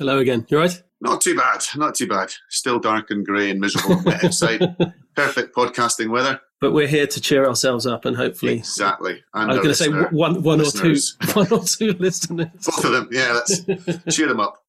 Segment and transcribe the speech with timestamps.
[0.00, 0.18] Hello.
[0.18, 0.46] Again.
[0.48, 0.82] You right?
[1.02, 1.62] Not too bad.
[1.76, 2.32] Not too bad.
[2.48, 4.74] Still dark and grey and miserable and wet outside.
[5.14, 6.40] Perfect podcasting weather.
[6.58, 8.54] But we're here to cheer ourselves up and hopefully.
[8.54, 9.22] Exactly.
[9.34, 10.96] And I was going to say one, one or two,
[11.34, 12.48] one or two listeners.
[12.64, 13.10] Both of them.
[13.12, 13.60] Yeah, let's
[14.16, 14.62] cheer them up.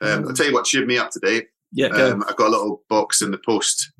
[0.00, 1.46] Um, I'll tell you what cheered me up today.
[1.70, 2.14] Yeah, go.
[2.14, 3.92] Um, I got a little box in the post.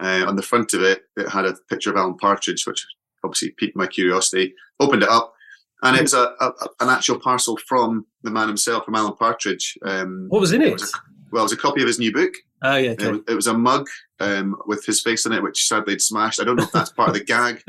[0.00, 2.86] Uh, on the front of it, it had a picture of Alan Partridge, which
[3.22, 4.54] obviously piqued my curiosity.
[4.80, 5.34] Opened it up,
[5.82, 9.76] and it was a, a, an actual parcel from the man himself, from Alan Partridge.
[9.84, 10.72] Um, what was in it?
[10.72, 10.98] was a,
[11.32, 12.32] well, it was a copy of his new book.
[12.62, 13.10] oh yeah, It, okay.
[13.12, 13.86] was, it was a mug
[14.20, 16.40] um, with his face in it, which sadly had smashed.
[16.40, 17.62] I don't know if that's part of the gag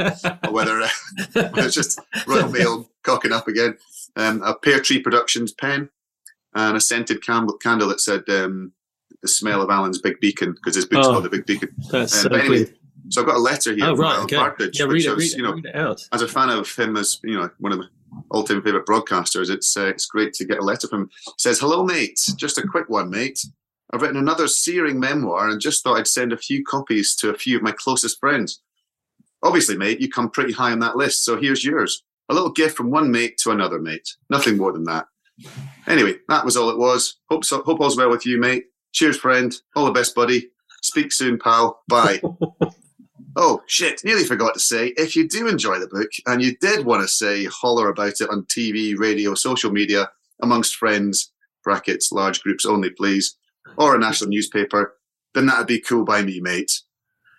[0.45, 0.89] or whether uh,
[1.35, 3.77] it's just Royal Mail cocking up again.
[4.15, 5.89] Um, a Pear Tree Productions pen
[6.55, 8.71] and a scented candle, candle that said um,
[9.21, 11.11] "The smell of Alan's Big Beacon" because his book's Oh.
[11.11, 11.69] called The Big Beacon.
[11.91, 12.73] That's Um, so anyway, cool.
[13.09, 14.37] so I've got a letter here Oh from right, Alan okay.
[14.37, 16.01] Partridge, Yeah, which read it, was, read, it, you know, read it out.
[16.13, 17.85] as a fan of him as you know one of my
[18.31, 21.09] all-time favorite broadcasters, it's uh, it's great to get a letter from him.
[21.27, 22.19] It says, "Hello, mate.
[22.35, 23.39] Just a quick one, mate.
[23.93, 27.37] I've written another searing memoir and just thought I'd send a few copies to a
[27.37, 28.61] few of my closest friends.
[29.43, 32.03] Obviously, mate, you come pretty high on that list, so here's yours.
[32.29, 34.15] A little gift from one mate to another mate.
[34.29, 35.05] Nothing more than that.
[35.87, 37.19] Anyway, that was all it was.
[37.29, 38.65] Hope so, hope all's well with you, mate.
[38.91, 39.55] Cheers, friend.
[39.75, 40.49] All the best, buddy.
[40.81, 41.81] Speak soon, pal.
[41.87, 42.21] Bye."
[43.39, 44.01] Oh shit!
[44.03, 44.87] Nearly forgot to say.
[44.97, 48.31] If you do enjoy the book and you did want to say holler about it
[48.31, 50.09] on TV, radio, social media,
[50.41, 51.31] amongst friends,
[51.63, 53.37] brackets, large groups only, please,
[53.77, 54.95] or a national newspaper,
[55.35, 56.81] then that'd be cool by me, mate.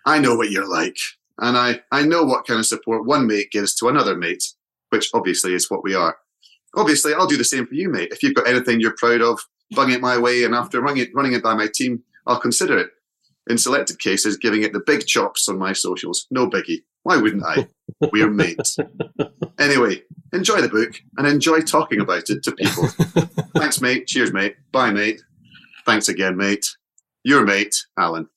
[0.05, 0.97] I know what you're like,
[1.37, 4.45] and I I know what kind of support one mate gives to another mate,
[4.91, 6.15] which obviously is what we are.
[6.77, 8.13] Obviously, I'll do the same for you, mate.
[8.13, 11.09] If you've got anything you're proud of, bung it my way, and after running it,
[11.13, 12.91] running it by my team, I'll consider it
[13.49, 16.27] in selected cases, giving it the big chops on my socials.
[16.31, 16.83] No biggie.
[17.03, 17.67] Why wouldn't I?
[18.11, 18.77] We're mates.
[19.59, 20.01] Anyway,
[20.31, 22.87] enjoy the book and enjoy talking about it to people.
[23.57, 24.07] Thanks, mate.
[24.07, 24.55] Cheers, mate.
[24.71, 25.21] Bye, mate.
[25.85, 26.65] Thanks again, mate.
[27.25, 28.29] Your mate, Alan.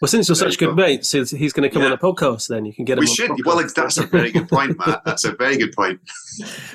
[0.00, 0.82] Well, since you're There such you good go.
[0.82, 1.88] mates, he's going to come Yeah.
[1.88, 2.48] on a podcast.
[2.48, 3.00] Then you can get him.
[3.02, 3.30] We should.
[3.46, 5.02] Well, that's a very good point, Matt.
[5.06, 6.00] That's a very good point.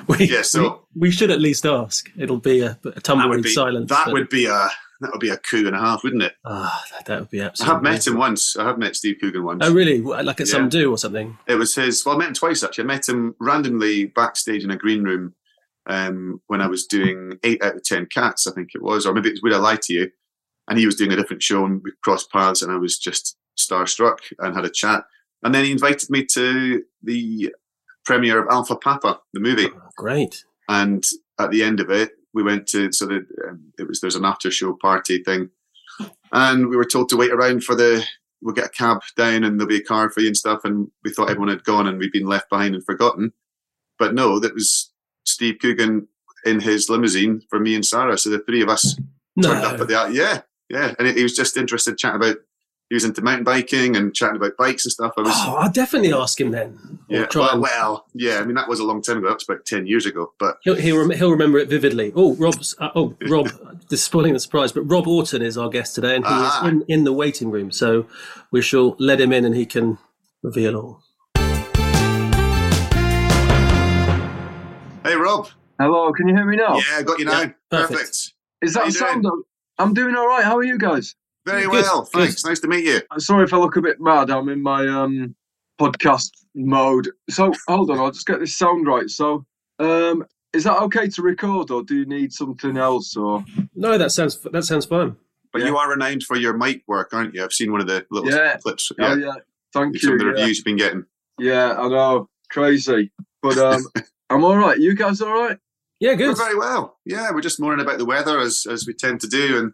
[0.08, 2.10] we, yeah, so- we, we should at least ask.
[2.18, 3.90] It'll be a, a tumbleweed silence.
[3.90, 4.68] that but- would be a
[5.00, 6.34] that would be a coup and a half, wouldn't it?
[6.44, 7.70] Ah, that, that would be absolutely.
[7.70, 8.56] I have met him once.
[8.56, 9.64] I have met Steve Coogan once.
[9.64, 10.00] Oh, really?
[10.00, 11.38] Like at some do or something?
[11.46, 12.04] It was his.
[12.04, 12.84] Well, I met him twice actually.
[12.84, 15.34] I met him randomly backstage in a green room
[15.88, 19.14] um, when I was doing eight out of ten cats, I think it was, or
[19.14, 20.10] maybe it was Would I Lie to You?
[20.68, 23.36] And he was doing a different show, and we crossed paths, and I was just
[23.58, 25.04] starstruck and had a chat.
[25.42, 27.54] And then he invited me to the
[28.04, 29.68] premiere of Alpha Papa, the movie.
[29.74, 30.44] Oh, great.
[30.68, 31.04] And
[31.38, 34.24] at the end of it, we went to so that um, it was there's an
[34.24, 35.50] after show party thing,
[36.32, 38.04] and we were told to wait around for the
[38.40, 40.60] we'll get a cab down and there'll be a car for you and stuff.
[40.62, 43.32] And we thought everyone had gone and we'd been left behind and forgotten,
[43.98, 44.92] but no, that was
[45.24, 46.06] Steve Coogan
[46.44, 48.16] in his limousine for me and Sarah.
[48.16, 48.96] So the three of us
[49.42, 52.36] turned up at the yeah yeah, and he was just interested chatting about.
[52.90, 55.12] He was into mountain biking and chatting about bikes and stuff.
[55.18, 56.98] I was Oh, I'll definitely ask him then.
[57.10, 58.38] Yeah, well, and- well, yeah.
[58.38, 59.28] I mean, that was a long time ago.
[59.28, 60.32] That's about ten years ago.
[60.38, 62.12] But He'll, he'll, rem- he'll remember it vividly.
[62.16, 62.74] Oh, Rob's.
[62.78, 63.48] Uh, oh, Rob.
[63.90, 66.62] this is spoiling the surprise, but Rob Auton is our guest today, and he Ah.
[66.64, 67.70] is in, in the waiting room.
[67.70, 68.06] So
[68.50, 69.98] we shall let him in, and he can
[70.42, 71.02] reveal all.
[75.04, 75.48] hey, Rob.
[75.78, 76.76] Hello, can you hear me now?
[76.76, 77.40] Yeah, I got you now.
[77.40, 77.90] Yeah, perfect.
[77.98, 78.32] perfect.
[78.62, 79.22] Is that sound?
[79.24, 79.42] doing?
[79.78, 80.42] I'm doing all right.
[80.44, 81.14] How are you guys?
[81.48, 82.02] Very Good, well.
[82.12, 82.20] good.
[82.20, 82.44] Thanks.
[82.44, 83.00] Nice to meet you.
[83.10, 84.30] I'm sorry if I look a bit mad.
[84.30, 85.34] I'm in my um
[85.80, 87.08] podcast mode.
[87.30, 89.08] So hold on, I'll just get this sound right.
[89.08, 89.44] So,
[89.78, 93.16] um, is that okay to record, or do you need something else?
[93.16, 95.16] Or No, that sounds that sounds fun.
[95.52, 95.68] But Yeah.
[95.68, 97.42] you are renowned for your mic work, aren't you?
[97.44, 98.56] I've seen one of the little Yeah.
[98.58, 98.90] clips.
[98.92, 99.14] oh Yeah.
[99.16, 99.32] yeah,
[99.72, 99.98] thank Some you.
[100.00, 100.30] Some of the Yeah.
[100.32, 101.04] reviews you've been getting.
[101.38, 103.10] yeah, I know, crazy,
[103.42, 103.82] but um,
[104.30, 104.78] I'm all right.
[104.78, 105.58] You guys all right?
[106.00, 106.36] Yeah, We're good.
[106.36, 106.98] very well.
[107.04, 109.72] Yeah, we're just moaning about the weather as as we tend to do and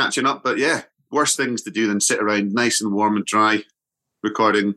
[0.00, 0.42] catching up.
[0.42, 3.64] But yeah, worse things to do than sit around nice and warm and dry,
[4.22, 4.74] recording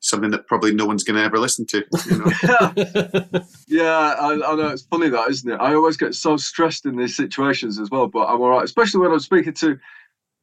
[0.00, 1.84] something that probably no one's going to ever listen to.
[2.08, 3.40] You know?
[3.68, 5.56] yeah, I, I know it's funny that, isn't it?
[5.60, 9.00] I always get so stressed in these situations as well, but I'm all right, especially
[9.00, 9.78] when I'm speaking to.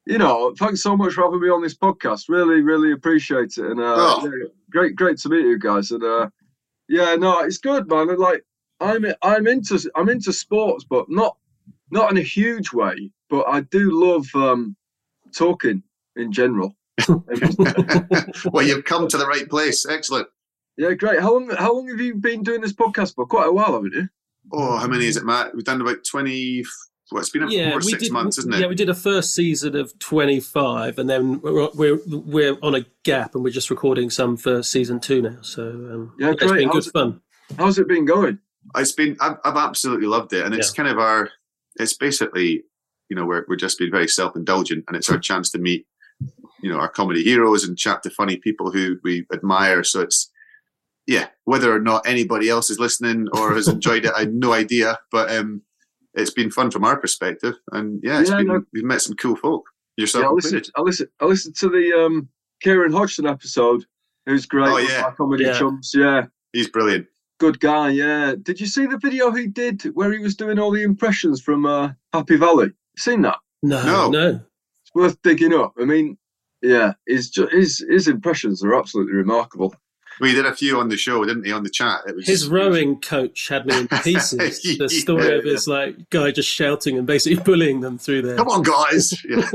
[0.08, 2.26] You know, thanks so much for having me on this podcast.
[2.30, 4.22] Really, really appreciate it, and uh, Oh.
[4.26, 5.90] yeah, great, great to meet you guys.
[5.90, 6.30] And uh,
[6.88, 8.10] yeah, no, it's good, man.
[8.10, 8.46] And like,
[8.80, 11.38] I'm I'm into I'm into sports, but not
[11.90, 13.10] not in a huge way.
[13.30, 14.76] But I do love um,
[15.36, 15.84] talking
[16.16, 16.76] in general.
[17.10, 19.86] well, you've come to the right place.
[19.86, 20.28] Excellent.
[20.78, 21.20] Yeah, great.
[21.22, 23.26] How long how long have you been doing this podcast for?
[23.26, 24.10] Quite a while, haven't you?
[24.52, 25.56] Oh, how many is it, Matt?
[25.56, 26.64] We've done about 20,
[27.12, 28.12] well, it's been about yeah, four or six did.
[28.12, 28.60] months, isn't it?
[28.60, 32.76] Yeah, we did a first season of twenty five, and then we're, we're we're on
[32.76, 35.38] a gap, and we're just recording some for season two now.
[35.42, 37.22] So um, Yeah, It's been How's good it- fun.
[37.58, 38.40] How's it been going?
[38.76, 40.44] It's been, I've, I've absolutely loved it.
[40.44, 41.30] And it's kind of our,
[41.76, 42.64] it's basically,
[43.10, 45.86] you know, we're, we're just being very self indulgent and it's our chance to meet,
[46.62, 49.84] you know, our comedy heroes and chat to funny people who we admire.
[49.84, 50.32] So it's,
[51.08, 54.54] yeah, whether or not anybody else is listening or has enjoyed it, I have no
[54.54, 54.98] idea.
[55.12, 55.62] But um,
[56.16, 57.56] it's been fun from our perspective.
[57.72, 59.64] And yeah, it's Yeah, been, no- we've met some cool folk.
[59.98, 60.70] Yourself Yeah, I listened.
[60.76, 61.10] I listened.
[61.22, 62.28] I listened to the um,
[62.62, 63.86] Kieran Hodgson episode.
[64.26, 64.68] It was great.
[64.68, 65.12] Oh, yeah.
[65.16, 65.58] comedy Yeah.
[65.60, 65.92] chums.
[65.96, 67.06] Yeah, He's brilliant.
[67.40, 67.90] good guy.
[67.92, 68.34] Yeah.
[68.42, 71.66] Did you see the video he did where he was doing all the impressions from
[71.68, 72.72] uh, Happy Valley?
[72.98, 73.38] Seen that?
[73.64, 74.10] No, No.
[74.10, 74.30] no.
[74.84, 75.74] It's worth digging up.
[75.80, 76.18] I mean,
[76.62, 79.74] yeah, his ju- his his impressions are absolutely remarkable.
[80.22, 81.52] We did a few on the show, didn't he?
[81.52, 84.62] On the chat, it was His rowing coach had me in pieces.
[84.78, 85.52] the story of Yeah.
[85.52, 88.38] his like guy just shouting and basically bullying them through there.
[88.38, 89.14] Come on, guys!
[89.30, 89.50] Yeah.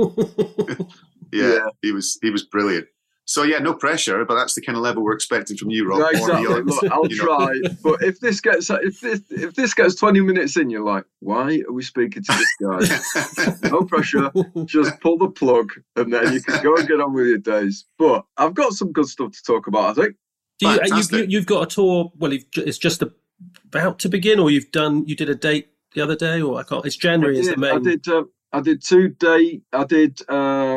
[1.32, 1.66] yeah, Yeah.
[1.82, 2.86] he was he was brilliant.
[3.31, 6.00] So yeah, no pressure, but that's the kind of level we're expecting from you, Rob.
[6.00, 6.62] No, or exactly.
[6.62, 7.25] Look, I'll you know.
[7.25, 7.61] try.
[7.81, 11.62] But if this gets if this if this gets twenty minutes in, you're like, why
[11.69, 13.69] are we speaking to this guy?
[13.69, 14.32] no pressure.
[14.65, 17.85] Just pull the plug, and then you can go and get on with your days.
[18.00, 19.97] But I've got some good stuff to talk about.
[19.97, 20.17] I think.
[20.59, 21.19] Do you, you, Fantastic.
[21.21, 22.11] you, you've got a tour.
[22.19, 25.06] Well, you've, it's just about to begin, or you've done.
[25.06, 26.85] You did a date the other day, or I can't.
[26.85, 27.77] It's January I is the did, main.
[27.77, 28.09] I did.
[28.09, 29.61] Uh, I did two day.
[29.73, 30.69] I did uh,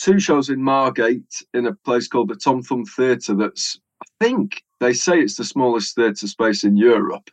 [0.00, 3.34] two shows in Margate in a place called the Tom Thumb Theatre.
[3.34, 7.30] That's I think they say it's the smallest theatre space in Europe,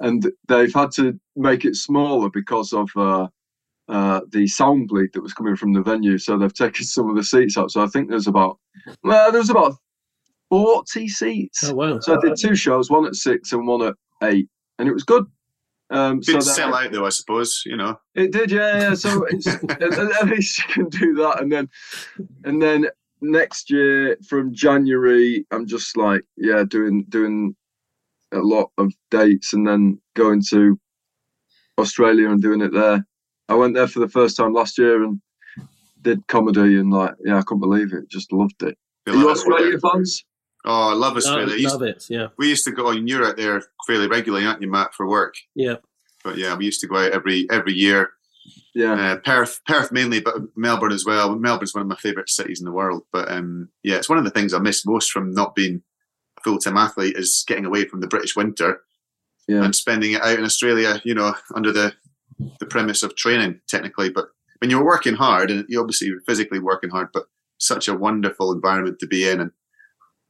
[0.00, 2.90] and they've had to make it smaller because of.
[2.96, 3.28] Uh,
[3.88, 7.16] uh, the sound bleed that was coming from the venue, so they've taken some of
[7.16, 7.72] the seats out.
[7.72, 8.56] So I think there's about
[9.02, 9.74] well, there was about
[10.48, 11.64] forty seats.
[11.64, 11.98] Oh wow!
[11.98, 14.48] So I did two shows, one at six and one at eight,
[14.78, 15.24] and it was good.
[15.90, 17.62] Um, so sell out though, I suppose.
[17.66, 18.94] You know, it did, yeah, yeah.
[18.94, 21.68] So it's, at, least you can do that, and then,
[22.44, 22.86] and then
[23.20, 27.56] next year from January, I'm just like, yeah, doing doing
[28.32, 30.78] a lot of dates, and then going to
[31.78, 33.04] Australia and doing it there.
[33.48, 35.20] I went there for the first time last year and
[36.02, 38.08] did comedy, and like, yeah, I couldn't believe it.
[38.08, 38.78] Just loved it.
[39.08, 40.24] Are you love it over Australia fans?
[40.64, 41.56] Oh, I love Australia.
[41.56, 42.04] Used- love it.
[42.10, 42.88] Yeah, we used to go.
[42.90, 45.34] and You're out there fairly regularly, aren't you, Matt, for work?
[45.54, 45.76] yeah.
[46.22, 48.10] But yeah, we used to go out every every year.
[48.74, 51.34] Yeah, Uh, Perth, Perth mainly, but Melbourne as well.
[51.34, 53.02] Melbourne's one of my favourite cities in the world.
[53.10, 55.82] But um, yeah, it's one of the things I miss most from not being
[56.38, 58.82] a full time athlete is getting away from the British winter
[59.48, 59.64] Yeah.
[59.64, 61.00] and spending it out in Australia.
[61.04, 61.94] You know, under the
[62.60, 64.26] the premise of training technically, but
[64.58, 67.24] when you're working hard and you're obviously physically working hard, but
[67.58, 69.50] such a wonderful environment to be in, and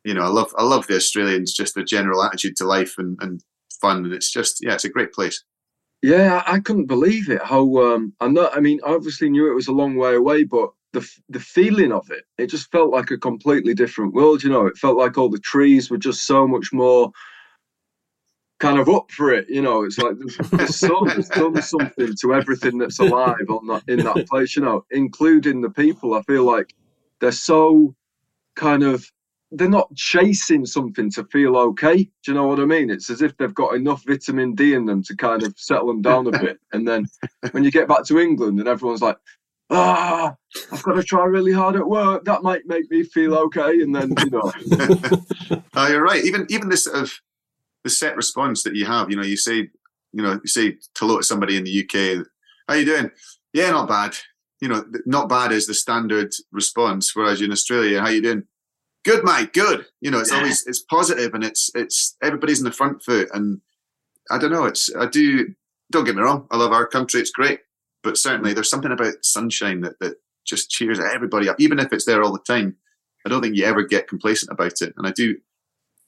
[0.04, 3.18] you know, I love I love the Australians, just their general attitude to life and
[3.20, 3.42] and
[3.80, 5.42] fun, and it's just yeah, it's a great place.
[6.02, 7.42] Yeah, I couldn't believe it.
[7.42, 8.50] How um, I know.
[8.52, 11.92] I mean, I obviously knew it was a long way away, but the the feeling
[11.92, 14.42] of it, it just felt like a completely different world.
[14.42, 17.12] You know, it felt like all the trees were just so much more
[18.60, 19.48] kind of up for it.
[19.50, 23.82] You know, it's like the sun has done something to everything that's alive on that
[23.86, 24.56] in that place.
[24.56, 26.14] You know, including the people.
[26.14, 26.74] I feel like
[27.20, 27.94] they're so
[28.56, 29.10] kind of
[29.52, 32.04] they're not chasing something to feel okay.
[32.04, 32.90] Do you know what I mean?
[32.90, 36.02] It's as if they've got enough vitamin D in them to kind of settle them
[36.02, 36.58] down a bit.
[36.72, 37.06] And then
[37.50, 39.16] when you get back to England and everyone's like,
[39.70, 40.34] ah,
[40.72, 42.24] I've got to try really hard at work.
[42.24, 43.80] That might make me feel okay.
[43.80, 44.52] And then, you know,
[45.74, 46.24] Oh, you're right.
[46.24, 47.12] Even even this sort of
[47.84, 49.68] the set response that you have, you know, you say,
[50.12, 52.26] you know, you say hello to somebody in the UK,
[52.68, 53.10] how you doing?
[53.52, 54.16] Yeah, not bad.
[54.60, 57.16] You know, not bad is the standard response.
[57.16, 58.44] Whereas in Australia, how you doing?
[59.04, 59.52] Good, mate.
[59.52, 59.86] Good.
[60.00, 63.28] You know, it's always it's positive and it's it's everybody's in the front foot.
[63.32, 63.60] And
[64.30, 64.64] I don't know.
[64.66, 65.54] It's I do.
[65.90, 66.46] Don't get me wrong.
[66.50, 67.20] I love our country.
[67.20, 67.60] It's great,
[68.02, 70.16] but certainly there's something about sunshine that that
[70.46, 72.76] just cheers everybody up, even if it's there all the time.
[73.26, 74.94] I don't think you ever get complacent about it.
[74.96, 75.36] And I do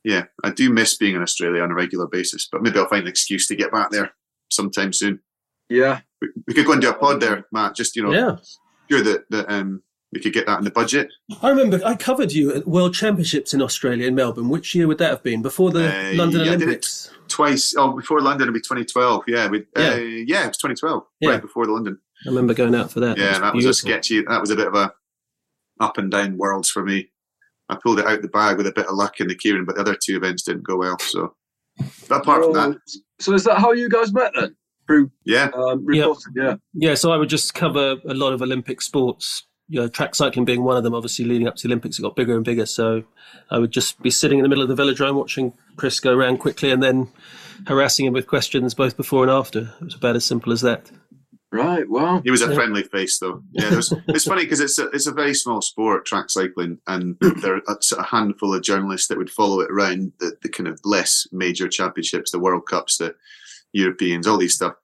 [0.05, 3.03] yeah, I do miss being in Australia on a regular basis, but maybe I'll find
[3.03, 4.13] an excuse to get back there
[4.51, 5.21] sometime soon.
[5.69, 7.75] yeah, We, we could go and do a pod there, Matt.
[7.77, 8.37] Just you know, Yeah.
[8.91, 9.83] sure the that um,
[10.13, 11.09] we could get that in the budget.
[11.41, 14.49] I remember I covered you at World Championships in Australia in Melbourne.
[14.51, 15.41] Which year would that have been?
[15.43, 17.11] Before the Uh, London yeah, I did it Olympics?
[17.29, 17.75] Twice.
[17.77, 19.23] Oh, before London, it'd be 2012.
[19.27, 19.91] Yeah, we, Yeah.
[19.95, 21.03] Uh, yeah, it was 2012.
[21.21, 21.31] Yeah.
[21.31, 21.99] Right before the London.
[22.27, 23.17] I remember going out for that.
[23.17, 24.23] Yeah, that was a sketchy.
[24.23, 24.93] That was a bit of a
[25.81, 27.09] up and down worlds for me.
[27.69, 29.77] I pulled it out the bag with a bit of luck in the keirin, but
[29.77, 30.99] the other two events didn't go well.
[30.99, 31.35] So,
[32.09, 32.77] but apart from that,
[33.19, 34.55] So is that how you guys met then?
[34.87, 36.57] Through yeah, um, reporting, yeah.
[36.75, 39.47] Yeah, so I would just cover a lot of Olympic sports.
[39.73, 40.95] You know, track cycling being one of them.
[40.95, 42.67] Obviously, leading up to the Olympics, it got bigger and bigger.
[42.67, 43.05] So
[43.51, 46.39] I would just be sitting in the middle of the velodrome watching Chris go around
[46.39, 47.09] quickly, and then
[47.67, 49.73] harassing him with questions both before and after.
[49.81, 50.91] It was about as simple as that.
[51.53, 51.89] Right.
[51.89, 52.23] Wow.
[52.25, 53.43] he was a friendly face though.
[53.53, 57.17] Yeah, there's, it's funny because it's a, it's a very small sport, track cycling, and
[57.43, 60.81] there are a, handful of journalists that would follow it around the, the kind of
[60.83, 63.15] less major championships, the World Cups, the
[63.73, 64.77] Europeans, all these stuff,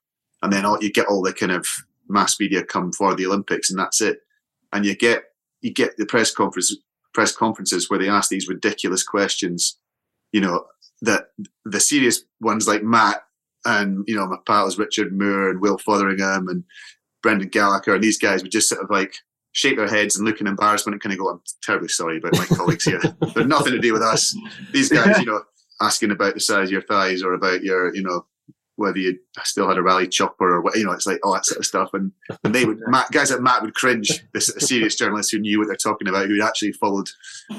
[0.43, 1.65] and then all, you get all the kind of
[2.07, 4.19] mass media come for the Olympics, and that's it.
[4.73, 5.23] And you get
[5.61, 6.75] you get the press conference
[7.13, 9.77] press conferences where they ask these ridiculous questions,
[10.31, 10.65] you know,
[11.01, 11.29] that
[11.65, 13.23] the serious ones like Matt
[13.65, 16.63] and you know my pals Richard Moore and Will Fotheringham and
[17.21, 19.15] Brendan Gallagher and these guys would just sort of like
[19.51, 22.33] shake their heads and look in embarrassment and kind of go, I'm terribly sorry about
[22.33, 23.01] my colleagues here.
[23.33, 24.35] They're nothing to do with us.
[24.71, 25.41] These guys, you know,
[25.81, 28.25] asking about the size of your thighs or about your, you know,
[28.79, 31.45] whether you still had a Raleigh Chopper or what, you know, it's like all that
[31.45, 31.93] sort of stuff.
[31.93, 32.11] And,
[32.43, 35.39] and they would, Matt, guys like Matt would cringe, the sort of serious journalists who
[35.39, 37.09] knew what they're talking about, who actually followed,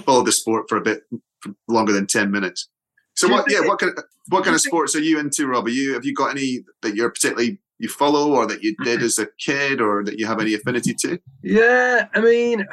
[0.05, 1.03] followed the sport for a bit
[1.41, 2.69] for longer than 10 minutes.
[3.15, 5.67] So what, yeah, what kind of, what kind of sports are you into, Rob?
[5.67, 9.03] Are you, have you got any that you're particularly, you follow or that you did
[9.03, 11.19] as a kid or that you have any affinity to?
[11.43, 12.67] Yeah, I mean,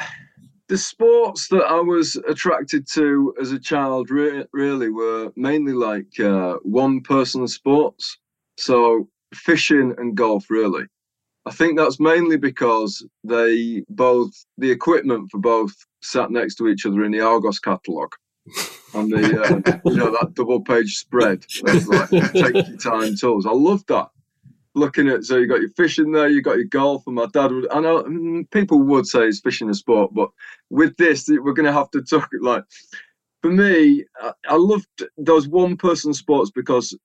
[0.68, 6.20] the sports that I was attracted to as a child re- really were mainly like
[6.20, 8.18] uh, one person sports.
[8.58, 10.86] So fishing and golf, really.
[11.46, 16.86] I think that's mainly because they both, the equipment for both sat next to each
[16.86, 18.14] other in the Argos catalogue.
[18.94, 23.46] and the, uh, you know, that double page spread like take your time tools.
[23.46, 24.10] I love that
[24.78, 27.52] looking at so you got your fishing there, you got your golf, and my dad
[27.52, 27.70] would.
[27.72, 30.30] I know mm, people would say it's fishing a sport, but
[30.70, 32.64] with this, we're going to have to talk like.
[33.42, 34.88] For me, I, I loved
[35.18, 36.98] those one-person sports because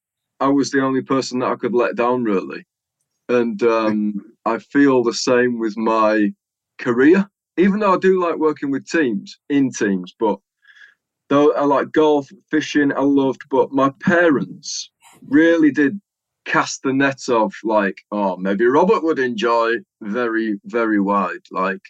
[0.43, 2.65] I was the only person that I could let down, really,
[3.29, 6.33] and um, I feel the same with my
[6.79, 7.29] career.
[7.59, 10.39] Even though I do like working with teams, in teams, but
[11.29, 14.91] though I like golf, fishing, I loved, but my parents
[15.29, 16.01] really did
[16.45, 21.45] cast the net of like, oh, maybe Robert would enjoy very, very wide.
[21.51, 21.83] Like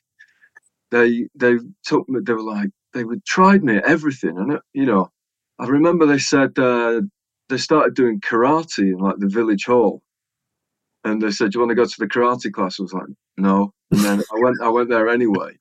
[0.90, 4.36] they they took me, they were like, they would tried me at everything.
[4.38, 5.10] And, it- you know,
[5.58, 7.02] I remember they said uh,
[7.52, 10.02] they started doing karate in like the village hall.
[11.04, 12.80] And they said, Do you want to go to the karate class?
[12.80, 13.04] I was like,
[13.36, 13.74] No.
[13.90, 15.56] And then I went I went there anyway.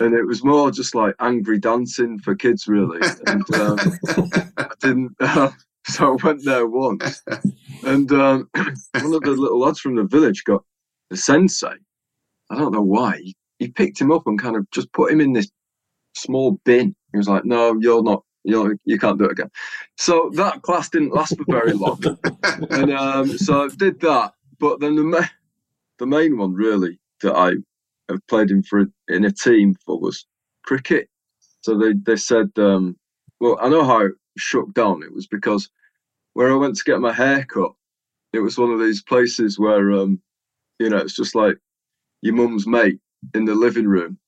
[0.00, 3.00] And it was more just like angry dancing for kids, really.
[3.26, 3.78] And um,
[4.56, 5.16] I didn't.
[5.86, 7.22] so I went there once,
[7.84, 10.64] and um, one of the little lads from the village got
[11.10, 11.74] the sensei.
[12.50, 13.18] I don't know why.
[13.18, 15.50] He, he picked him up and kind of just put him in this
[16.16, 16.96] small bin.
[17.12, 18.22] He was like, "No, you're not.
[18.44, 19.50] You're, you can't do it again."
[19.96, 22.00] So that class didn't last for very long,
[22.70, 24.34] and um, so I did that.
[24.60, 25.26] But then the ma-
[25.98, 27.52] the main one really that I
[28.10, 30.26] have played in for in a team for was
[30.64, 31.08] cricket.
[31.62, 32.96] So they they said, um,
[33.40, 35.02] well, I know how it shook down.
[35.02, 35.68] It was because
[36.34, 37.72] where I went to get my hair cut,
[38.32, 40.20] it was one of these places where, um,
[40.78, 41.56] you know, it's just like
[42.22, 42.98] your mum's mate
[43.34, 44.18] in the living room,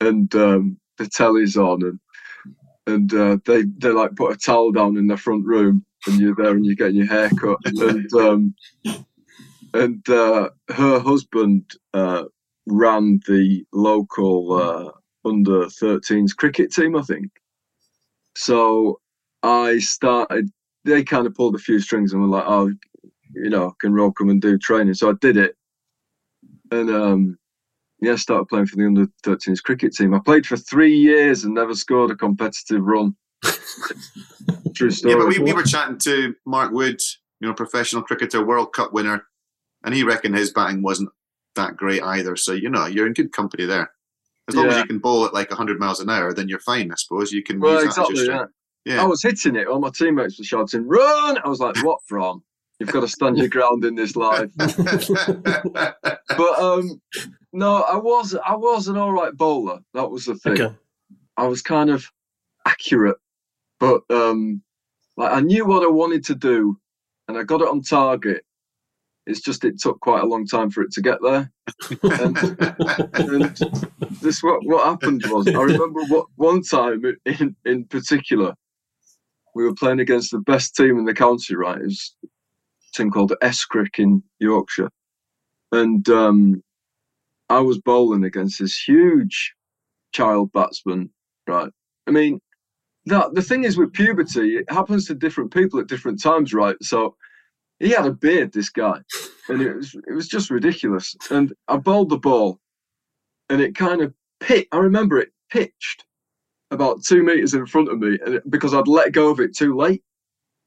[0.00, 1.98] and um, the telly's on, and
[2.86, 6.34] and uh, they they like put a towel down in the front room, and you're
[6.36, 8.54] there and you're getting your hair cut, and um,
[9.74, 12.24] and uh, her husband uh,
[12.66, 17.30] ran the local uh, under 13s cricket team, I think.
[18.36, 19.00] So
[19.42, 20.48] I started,
[20.84, 22.72] they kind of pulled a few strings and were like, oh,
[23.34, 24.94] you know, can Rob come and do training?
[24.94, 25.56] So I did it.
[26.70, 27.38] And um,
[28.04, 30.14] yeah, started playing for the under 13s cricket team.
[30.14, 33.16] I played for three years and never scored a competitive run.
[34.74, 35.14] True story.
[35.14, 37.00] Yeah, but we, we were chatting to Mark Wood,
[37.40, 39.26] you know, professional cricketer, World Cup winner,
[39.84, 41.10] and he reckoned his batting wasn't
[41.56, 42.36] that great either.
[42.36, 43.90] So, you know, you're in good company there.
[44.48, 46.92] As long as you can bowl at like 100 miles an hour, then you're fine,
[46.92, 47.32] I suppose.
[47.32, 48.44] You can well, use exactly, yeah.
[48.84, 49.02] Yeah.
[49.02, 49.66] I was hitting it.
[49.66, 52.42] All my teammates were shouting, "Run!" I was like, "What from?
[52.78, 54.50] You've got to stand your ground in this life."
[56.36, 57.00] But um,
[57.54, 59.78] no, I was I was an all right bowler.
[59.94, 60.60] That was the thing.
[60.60, 60.74] Okay.
[61.36, 62.10] I was kind of
[62.66, 63.16] accurate,
[63.78, 64.60] but um,
[65.16, 66.76] like I knew what I wanted to do,
[67.28, 68.44] and I got it on target.
[69.26, 71.50] It's just it took quite a long time for it to get there.
[72.02, 72.36] and,
[73.14, 73.56] and
[74.20, 78.54] this what what happened was I remember what one time in in particular
[79.54, 81.78] we were playing against the best team in the county, right?
[81.80, 82.28] It was a
[82.96, 84.90] team called Escrick in Yorkshire.
[85.70, 86.63] And um,
[87.54, 89.54] I was bowling against this huge
[90.12, 91.10] child batsman,
[91.46, 91.70] right?
[92.08, 92.40] I mean,
[93.06, 96.74] that the thing is with puberty, it happens to different people at different times, right?
[96.82, 97.14] So
[97.78, 98.98] he had a beard, this guy,
[99.48, 101.14] and it was it was just ridiculous.
[101.30, 102.58] And I bowled the ball,
[103.48, 104.66] and it kind of pit.
[104.72, 106.04] I remember it pitched
[106.72, 109.56] about two meters in front of me, and it, because I'd let go of it
[109.56, 110.02] too late,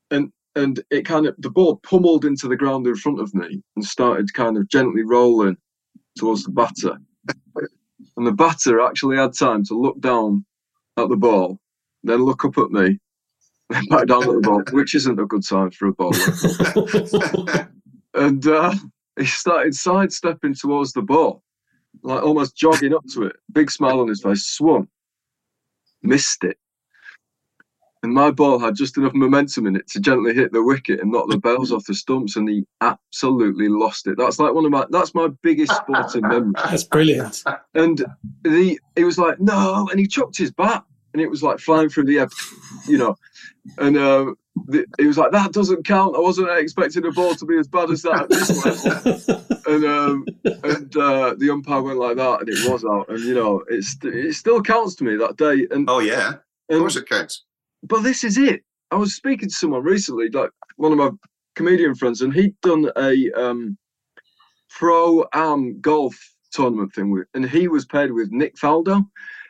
[0.09, 3.61] and and it kind of the ball pummeled into the ground in front of me
[3.75, 5.57] and started kind of gently rolling
[6.17, 6.97] towards the batter.
[8.15, 10.45] And the batter actually had time to look down
[10.97, 11.59] at the ball,
[12.03, 12.99] then look up at me,
[13.69, 17.69] then back down at the ball, which isn't a good sign for a bowler.
[18.13, 18.73] and uh,
[19.17, 21.43] he started sidestepping towards the ball,
[22.01, 23.35] like almost jogging up to it.
[23.51, 24.87] Big smile on his face, swung,
[26.01, 26.57] missed it.
[28.07, 31.11] And my ball had just enough momentum in it to gently hit the wicket and
[31.11, 34.17] knock the bells off the stumps, and he absolutely lost it.
[34.17, 36.53] That's like one of my that's my biggest sporting memory.
[36.55, 37.43] That's brilliant.
[37.73, 38.05] And
[38.43, 41.89] the he was like, no, and he chucked his bat, and it was like flying
[41.89, 42.29] through the air,
[42.87, 43.17] you know.
[43.77, 44.35] And uh,
[44.97, 46.15] he was like, that doesn't count.
[46.15, 49.61] I wasn't expecting a ball to be as bad as that at this level.
[49.67, 50.25] and um,
[50.63, 53.09] and uh, the umpire went like that, and it was out.
[53.09, 55.67] And you know, it's it still counts to me that day.
[55.71, 57.43] And oh yeah, of and- course it counts.
[57.83, 58.63] But this is it.
[58.91, 61.11] I was speaking to someone recently, like one of my
[61.55, 63.77] comedian friends, and he'd done a um,
[64.69, 66.15] pro am golf
[66.51, 69.05] tournament thing with, and he was paired with Nick Faldo,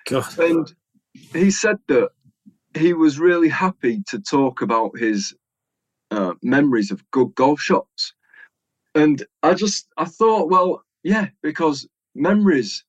[0.08, 0.40] God.
[0.40, 0.74] and
[1.34, 2.10] he said that
[2.76, 5.36] he was really happy to talk about his
[6.12, 8.14] uh, memories of good golf shots,
[8.96, 12.84] and I just I thought, well, yeah, because memories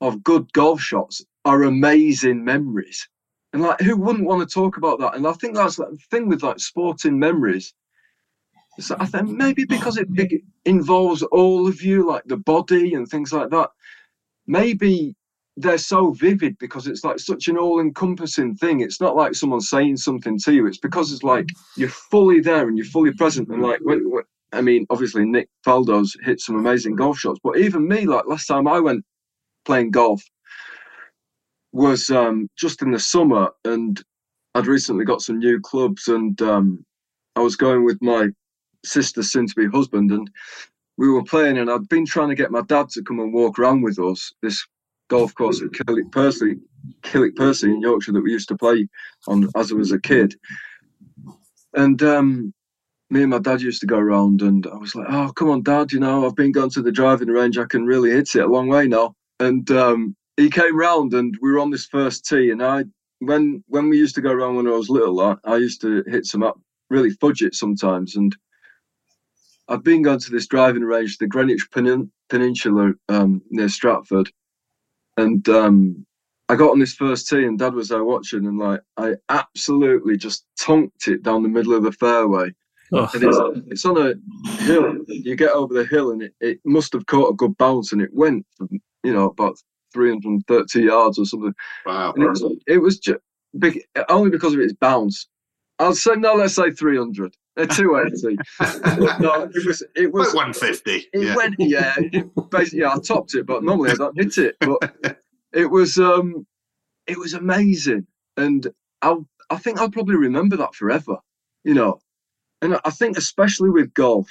[0.00, 3.08] of good golf shots are amazing memories.
[3.54, 5.14] And like, who wouldn't want to talk about that?
[5.14, 7.72] And I think that's like the thing with like sporting memories.
[8.80, 13.08] So I think maybe because it, it involves all of you, like the body and
[13.08, 13.70] things like that.
[14.48, 15.14] Maybe
[15.56, 18.80] they're so vivid because it's like such an all-encompassing thing.
[18.80, 20.66] It's not like someone saying something to you.
[20.66, 23.48] It's because it's like you're fully there and you're fully present.
[23.50, 23.78] And like,
[24.52, 28.46] I mean, obviously Nick Faldo's hit some amazing golf shots, but even me, like last
[28.46, 29.04] time I went
[29.64, 30.24] playing golf,
[31.74, 34.00] was um, just in the summer, and
[34.54, 36.86] I'd recently got some new clubs, and um,
[37.34, 38.28] I was going with my
[38.84, 40.30] sister's soon-to-be husband, and
[40.96, 43.58] we were playing, and I'd been trying to get my dad to come and walk
[43.58, 44.64] around with us this
[45.10, 46.58] golf course at Kilnwick Percy,
[47.02, 48.86] Kilnwick Percy in Yorkshire that we used to play
[49.26, 50.36] on as I was a kid,
[51.74, 52.54] and um,
[53.10, 55.64] me and my dad used to go around, and I was like, "Oh, come on,
[55.64, 58.44] Dad, you know, I've been going to the driving range, I can really hit it
[58.44, 62.26] a long way now," and um, he came round and we were on this first
[62.26, 62.84] tee and I
[63.20, 66.02] when when we used to go around when I was little I, I used to
[66.06, 66.58] hit some up
[66.90, 68.34] really fudge it sometimes and
[69.68, 74.30] I've been going to this driving range the Greenwich Penin- Peninsula um, near Stratford
[75.16, 76.04] and um,
[76.48, 80.16] I got on this first tee and dad was there watching and like I absolutely
[80.16, 82.52] just tonked it down the middle of the fairway.
[82.92, 84.14] Oh, and it's, it's on a
[84.62, 87.92] hill you get over the hill and it, it must have caught a good bounce
[87.92, 88.44] and it went
[89.02, 89.56] you know about
[89.94, 91.54] 330 yards or something
[91.86, 92.12] Wow.
[92.16, 93.20] it was, it was just
[93.58, 95.28] big, only because of its bounce.
[95.78, 96.34] I'll say no.
[96.34, 97.36] Let's say 300.
[97.56, 98.36] Uh, 280.
[99.22, 99.82] no, it was.
[99.96, 100.34] It was.
[100.34, 100.90] 150.
[100.90, 101.36] It yeah.
[101.36, 101.54] went.
[101.58, 101.94] Yeah.
[101.96, 104.56] It, basically, I topped it, but normally I don't hit it.
[104.60, 105.18] But
[105.52, 105.98] it was.
[105.98, 106.46] Um,
[107.06, 108.66] it was amazing, and
[109.02, 109.16] I.
[109.50, 111.16] I think I'll probably remember that forever.
[111.64, 112.00] You know,
[112.62, 114.28] and I think especially with golf,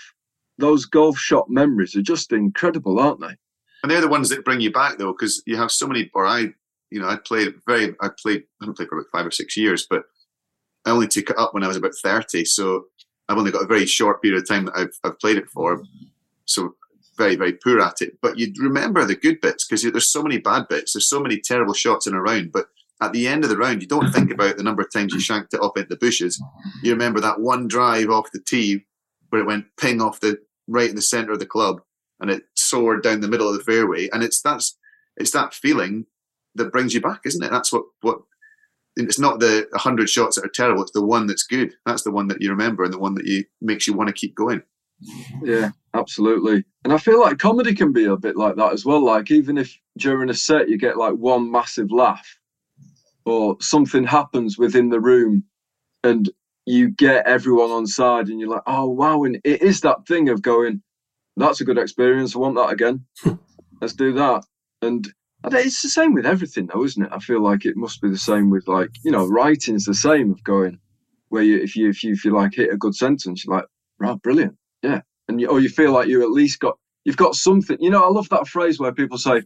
[0.58, 3.36] those golf shot memories are just incredible, aren't they?
[3.84, 6.10] And they're the ones that bring you back though, because you have so many.
[6.14, 6.54] Or I,
[6.90, 7.94] you know, I played very.
[8.02, 8.44] I played.
[8.62, 10.04] I haven't played for about five or six years, but
[10.86, 12.46] I only took it up when I was about thirty.
[12.46, 12.86] So
[13.28, 15.84] I've only got a very short period of time that I've, I've played it for.
[16.46, 16.76] So
[17.18, 18.18] very very poor at it.
[18.22, 20.94] But you remember the good bits because there's so many bad bits.
[20.94, 22.68] There's so many terrible shots in a round, but.
[23.02, 25.20] At the end of the round, you don't think about the number of times you
[25.20, 26.42] shanked it up into the bushes.
[26.84, 28.86] You remember that one drive off the tee
[29.30, 31.82] where it went ping off the right in the center of the club
[32.22, 34.10] and it soared down the middle of the fairway.
[34.12, 34.78] And it's that's
[35.18, 36.06] it's that feeling
[36.56, 37.52] that brings you back, isn't it?
[37.52, 38.20] That's what what.
[38.96, 40.84] It's not the hundred shots that are terrible.
[40.84, 41.74] It's the one that's good.
[41.84, 44.14] That's the one that you remember, and the one that you makes you want to
[44.14, 44.62] keep going.
[45.42, 46.64] Yeah, absolutely.
[46.84, 49.04] And I feel like comedy can be a bit like that as well.
[49.04, 52.38] Like even if during a set you get like one massive laugh,
[53.26, 55.44] or something happens within the room,
[56.04, 56.30] and
[56.68, 60.30] you get everyone on side, and you're like, oh wow, and it is that thing
[60.30, 60.84] of going,
[61.38, 62.36] that's a good experience.
[62.36, 63.06] I want that again.
[63.82, 64.46] Let's do that.
[64.82, 65.08] And
[65.46, 67.12] it's the same with everything, though, isn't it?
[67.12, 70.32] I feel like it must be the same with like you know, writing's the same
[70.32, 70.80] of going
[71.30, 73.66] where you if you if you if you like hit a good sentence, you're like,
[74.00, 77.36] right, brilliant, yeah, and you, or you feel like you at least got you've got
[77.36, 77.78] something.
[77.80, 79.42] You know, I love that phrase where people say,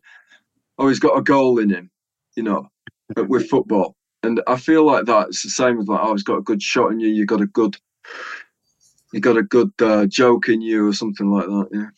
[0.78, 1.90] "Oh, he's got a goal in him,"
[2.36, 2.68] you know,
[3.16, 3.96] with football.
[4.24, 6.62] And I feel like that it's the same with like, oh, he's got a good
[6.62, 7.08] shot in you.
[7.08, 7.78] You got a good,
[9.14, 11.68] you got a good uh, joke in you, or something like that.
[11.72, 11.90] Yeah.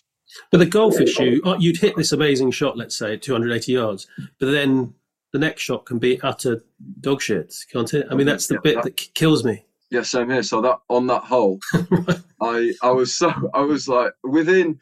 [0.51, 4.07] But the golf issue, uh, you'd hit this amazing shot, let's say, at 280 yards,
[4.39, 4.93] but then
[5.33, 6.63] the next shot can be utter
[7.01, 8.07] dog shit, can't it?
[8.11, 9.65] I mean, that's the yeah, bit that, that kills me.
[9.91, 10.43] Yeah, same here.
[10.43, 11.59] So that on that hole,
[12.41, 14.79] I I was so I was like within,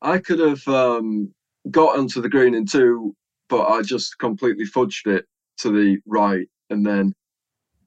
[0.00, 1.32] I could have um,
[1.70, 3.16] got onto the green in two,
[3.48, 5.26] but I just completely fudged it
[5.58, 7.12] to the right and then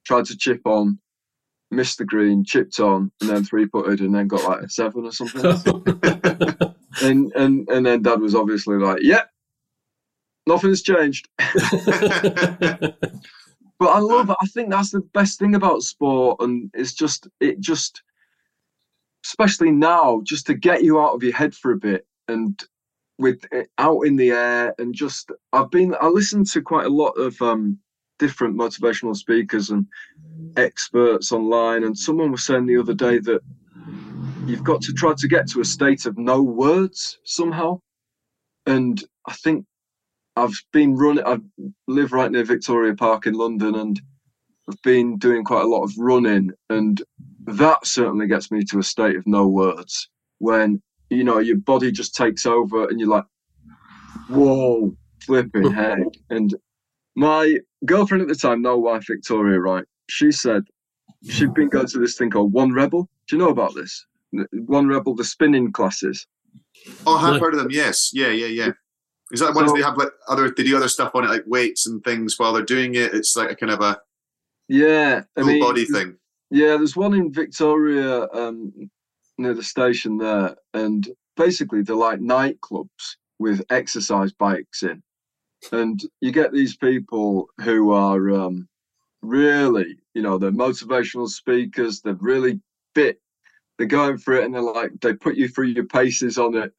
[0.06, 1.00] tried to chip on,
[1.72, 5.06] missed the green, chipped on, and then three putted, and then got like a seven
[5.06, 5.44] or something.
[7.02, 9.24] and and and then Dad was obviously like, "Yeah,
[10.46, 12.96] nothing's changed." but
[13.82, 14.38] I love it.
[14.42, 18.02] I think that's the best thing about sport, and it's just it just,
[19.26, 22.64] especially now, just to get you out of your head for a bit and
[23.20, 26.90] with it out in the air and just I've been I listened to quite a
[26.90, 27.80] lot of um
[28.20, 29.86] different motivational speakers and
[30.56, 31.84] experts online.
[31.84, 33.42] And someone was saying the other day that
[34.46, 37.82] you've got to try to get to a state of no words somehow.
[38.66, 39.66] And I think
[40.36, 41.40] I've been running, I
[41.88, 44.00] live right near Victoria Park in London, and
[44.70, 46.52] I've been doing quite a lot of running.
[46.70, 47.02] And
[47.46, 51.92] that certainly gets me to a state of no words when, you know, your body
[51.92, 53.26] just takes over and you're like,
[54.30, 56.08] whoa, flipping heck.
[56.30, 56.54] And
[57.16, 59.86] my girlfriend at the time, no wife Victoria, right?
[60.10, 60.63] She said
[61.30, 63.10] she'd been going to this thing called One Rebel.
[63.28, 64.06] Do you know about this?
[64.52, 66.26] One Rebel, the spinning classes.
[67.06, 67.72] Oh, I have heard of them.
[67.72, 68.72] Yes, yeah, yeah, yeah.
[69.32, 70.54] Is that the ones so, they have like other?
[70.56, 73.13] They do other stuff on it, like weights and things while they're doing it.
[73.13, 74.00] It's like a kind of a
[74.70, 76.16] yeah, I mean, body thing.
[76.50, 78.90] Yeah, there's one in Victoria um,
[79.38, 85.02] near the station there, and basically they're like nightclubs with exercise bikes in
[85.72, 88.67] and you get these people who are um,
[89.22, 92.02] really, you know, they're motivational speakers.
[92.02, 92.60] They're really
[92.96, 93.20] fit.
[93.78, 96.74] They're going for it, and they're like, they put you through your paces on it.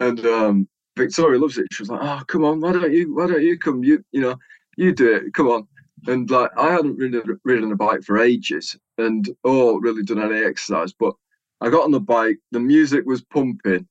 [0.00, 1.66] And um, Victoria loves it.
[1.72, 3.14] She was like, "Oh, come on, why don't you?
[3.14, 3.82] Why don't you come?
[3.82, 4.36] You, you know,
[4.76, 5.32] you do it.
[5.32, 5.66] Come on."
[6.06, 10.44] And like, I hadn't ridden, ridden a bike for ages, and or really done any
[10.44, 10.92] exercise.
[10.92, 11.14] But
[11.60, 12.38] I got on the bike.
[12.52, 13.86] The music was pumping,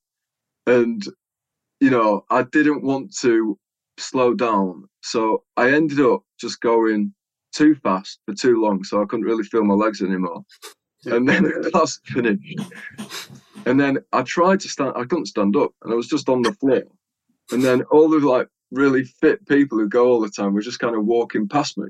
[0.67, 1.03] and
[1.79, 3.57] you know, I didn't want to
[3.97, 4.85] slow down.
[5.01, 7.13] So I ended up just going
[7.53, 10.43] too fast for too long, so I couldn't really feel my legs anymore.
[11.05, 12.59] And then the class finished.
[13.65, 16.41] And then I tried to stand, I couldn't stand up, and I was just on
[16.41, 16.83] the floor.
[17.51, 20.79] And then all the like really fit people who go all the time were just
[20.79, 21.87] kind of walking past me.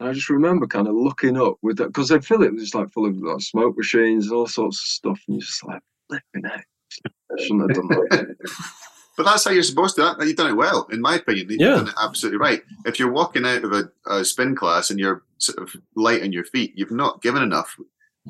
[0.00, 2.62] And I just remember kind of looking up with that because they fill it was
[2.62, 5.64] just like full of like smoke machines and all sorts of stuff, and you're just
[5.64, 6.66] like, flipping heck,
[7.06, 8.36] I shouldn't have done that.
[9.16, 10.02] But that's how you're supposed to.
[10.02, 11.48] That You've done it well, in my opinion.
[11.48, 11.76] You've yeah.
[11.76, 12.62] done it absolutely right.
[12.84, 16.32] If you're walking out of a, a, spin class and you're sort of light on
[16.32, 17.76] your feet, you've not given enough.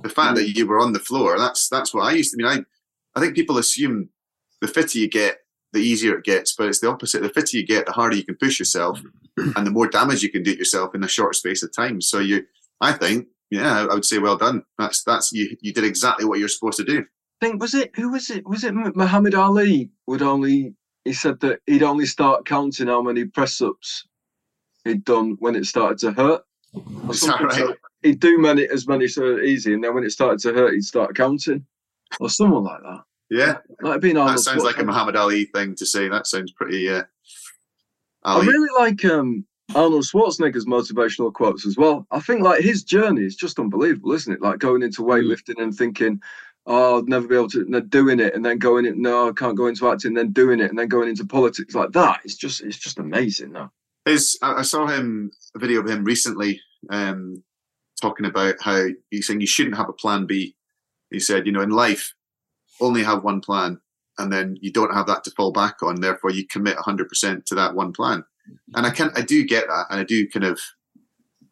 [0.03, 0.57] The fact that mm.
[0.57, 2.67] you were on the floor, that's that's what I used to I mean.
[3.15, 4.11] I I think people assume
[4.61, 5.39] the fitter you get,
[5.73, 7.23] the easier it gets, but it's the opposite.
[7.23, 9.01] The fitter you get, the harder you can push yourself,
[9.37, 12.01] and the more damage you can do to yourself in a short space of time.
[12.01, 12.45] So you,
[12.81, 14.65] I think, yeah, I would say well done.
[14.79, 15.57] That's that's you.
[15.61, 17.07] You did exactly what you're supposed to do
[17.41, 21.61] think was it who was it was it Muhammad Ali would only he said that
[21.67, 24.07] he'd only start counting how many press ups
[24.85, 26.43] he'd done when it started to hurt.
[27.11, 27.53] Is that right?
[27.53, 30.75] So he'd do many as many so easy, and then when it started to hurt,
[30.75, 31.65] he'd start counting,
[32.21, 33.03] or someone like that.
[33.31, 36.09] Yeah, have been Arnold That sounds like a Muhammad Ali thing to say.
[36.09, 36.89] That sounds pretty.
[36.89, 37.03] Uh,
[38.23, 39.45] I really like um,
[39.75, 42.07] Arnold Schwarzenegger's motivational quotes as well.
[42.11, 44.43] I think like his journey is just unbelievable, isn't it?
[44.43, 46.21] Like going into weightlifting and thinking,
[46.67, 49.57] oh, I'll never be able to, doing it, and then going in, no, I can't
[49.57, 52.21] go into acting, then doing it, and then going into politics like that.
[52.25, 53.53] It's just, it's just amazing.
[53.53, 53.73] Now,
[54.07, 54.17] I
[54.63, 57.43] saw him a video of him recently, um,
[58.01, 60.57] talking about how he's saying you shouldn't have a plan B.
[61.11, 62.15] He said, you know, in life,
[62.81, 63.81] only have one plan,
[64.19, 66.01] and then you don't have that to fall back on.
[66.01, 68.25] Therefore, you commit 100% to that one plan.
[68.75, 70.61] And I can, I do get that, and I do kind of,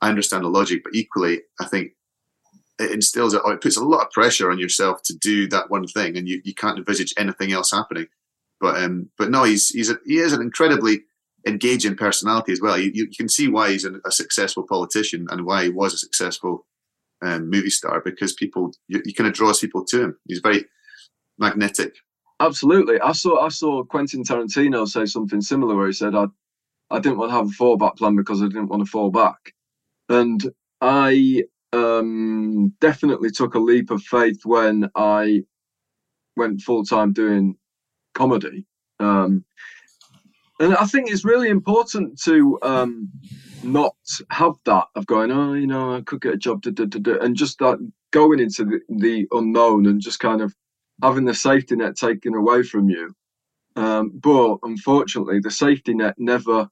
[0.00, 1.92] I understand the logic, but equally, I think
[2.78, 5.86] it instills it, it puts a lot of pressure on yourself to do that one
[5.86, 8.06] thing, and you, you can't envisage anything else happening.
[8.60, 11.00] But um, but no, he's he's a, he is an incredibly
[11.46, 12.78] engaging personality as well.
[12.78, 15.98] You, you can see why he's a, a successful politician and why he was a
[15.98, 16.66] successful
[17.22, 20.18] um, movie star because people you, you kind of draws people to him.
[20.26, 20.64] He's very
[21.38, 21.94] magnetic.
[22.40, 23.00] Absolutely.
[23.00, 26.26] I saw I saw Quentin Tarantino say something similar where he said I
[26.90, 29.54] I didn't want to have a fallback plan because I didn't want to fall back.
[30.08, 35.42] And I um, definitely took a leap of faith when I
[36.36, 37.56] went full time doing
[38.14, 38.66] comedy.
[39.00, 39.44] Um,
[40.60, 43.10] and I think it's really important to um,
[43.64, 43.96] not
[44.30, 47.18] have that of going, oh, you know, I could get a job, da, da, da,
[47.18, 47.78] and just that
[48.12, 50.54] going into the, the, unknown and just kind of
[51.02, 53.12] having the safety net taken away from you.
[53.74, 56.68] Um, but unfortunately, the safety net never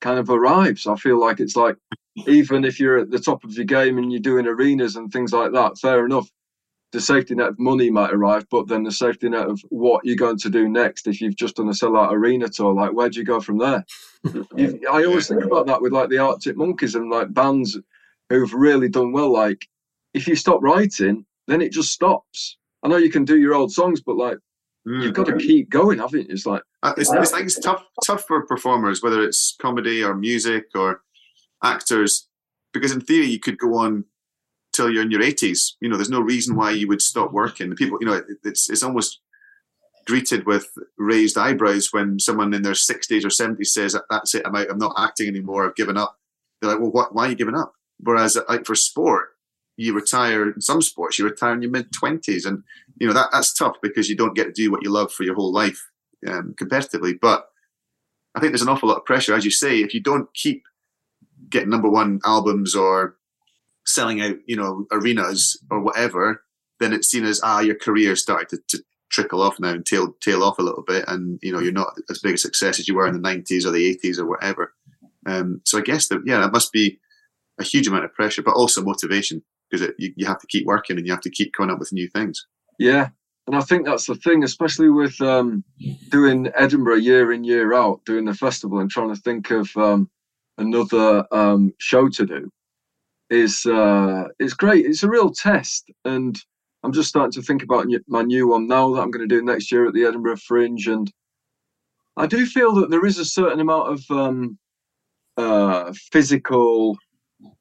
[0.00, 0.86] kind of arrives.
[0.86, 1.76] I feel like it's like
[2.26, 5.32] even if you're at the top of your game and you're doing arenas and things
[5.32, 6.30] like that, fair enough.
[6.92, 10.16] The safety net of money might arrive, but then the safety net of what you're
[10.16, 13.20] going to do next if you've just done a sellout arena tour, like where do
[13.20, 13.84] you go from there?
[14.58, 17.78] I always think about that with like the Arctic Monkeys and like bands
[18.28, 19.32] who've really done well.
[19.32, 19.68] Like
[20.14, 22.56] if you stop writing, then it just stops.
[22.82, 24.38] I know you can do your old songs, but like
[24.86, 25.02] Mm.
[25.02, 26.26] You've got to keep going, haven't you?
[26.30, 30.14] It's like uh, it's, it's like it's tough, tough for performers, whether it's comedy or
[30.14, 31.02] music or
[31.62, 32.28] actors,
[32.72, 34.04] because in theory you could go on
[34.72, 35.72] till you're in your 80s.
[35.80, 37.70] You know, there's no reason why you would stop working.
[37.70, 39.20] The people, you know, it's it's almost
[40.06, 40.66] greeted with
[40.98, 44.70] raised eyebrows when someone in their 60s or 70s says, "That's it, I'm out.
[44.70, 45.66] I'm not acting anymore.
[45.66, 46.18] I've given up."
[46.60, 49.30] They're like, "Well, what, why are you giving up?" Whereas, like for sport,
[49.76, 52.62] you retire in some sports, you retire in your mid 20s, and
[52.98, 55.24] you know that that's tough because you don't get to do what you love for
[55.24, 55.80] your whole life
[56.26, 57.18] um, competitively.
[57.20, 57.46] But
[58.34, 60.62] I think there's an awful lot of pressure, as you say, if you don't keep
[61.48, 63.16] getting number one albums or
[63.86, 66.44] selling out, you know, arenas or whatever,
[66.78, 70.14] then it's seen as ah, your career started to, to trickle off now and tail
[70.20, 72.88] tail off a little bit, and you know you're not as big a success as
[72.88, 74.74] you were in the 90s or the 80s or whatever.
[75.26, 76.98] Um, so I guess that yeah, that must be
[77.58, 80.96] a huge amount of pressure, but also motivation because you, you have to keep working
[80.96, 82.46] and you have to keep coming up with new things.
[82.78, 83.10] Yeah,
[83.46, 85.64] and I think that's the thing, especially with um,
[86.08, 90.08] doing Edinburgh year in year out, doing the festival and trying to think of um,
[90.60, 92.50] another um, show to do.
[93.30, 94.86] Is uh, it's great.
[94.86, 96.36] It's a real test, and
[96.82, 99.44] I'm just starting to think about my new one now that I'm going to do
[99.44, 101.12] next year at the Edinburgh Fringe, and
[102.16, 104.58] I do feel that there is a certain amount of um,
[105.36, 106.98] uh, physical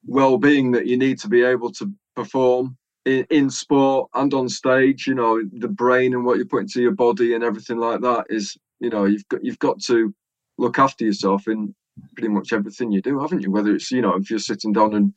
[0.05, 5.07] well-being that you need to be able to perform in, in sport and on stage.
[5.07, 8.25] You know, the brain and what you put into your body and everything like that
[8.29, 10.13] is, you know, you've got you've got to
[10.57, 11.73] look after yourself in
[12.15, 13.51] pretty much everything you do, haven't you?
[13.51, 15.13] Whether it's you know if you're sitting down and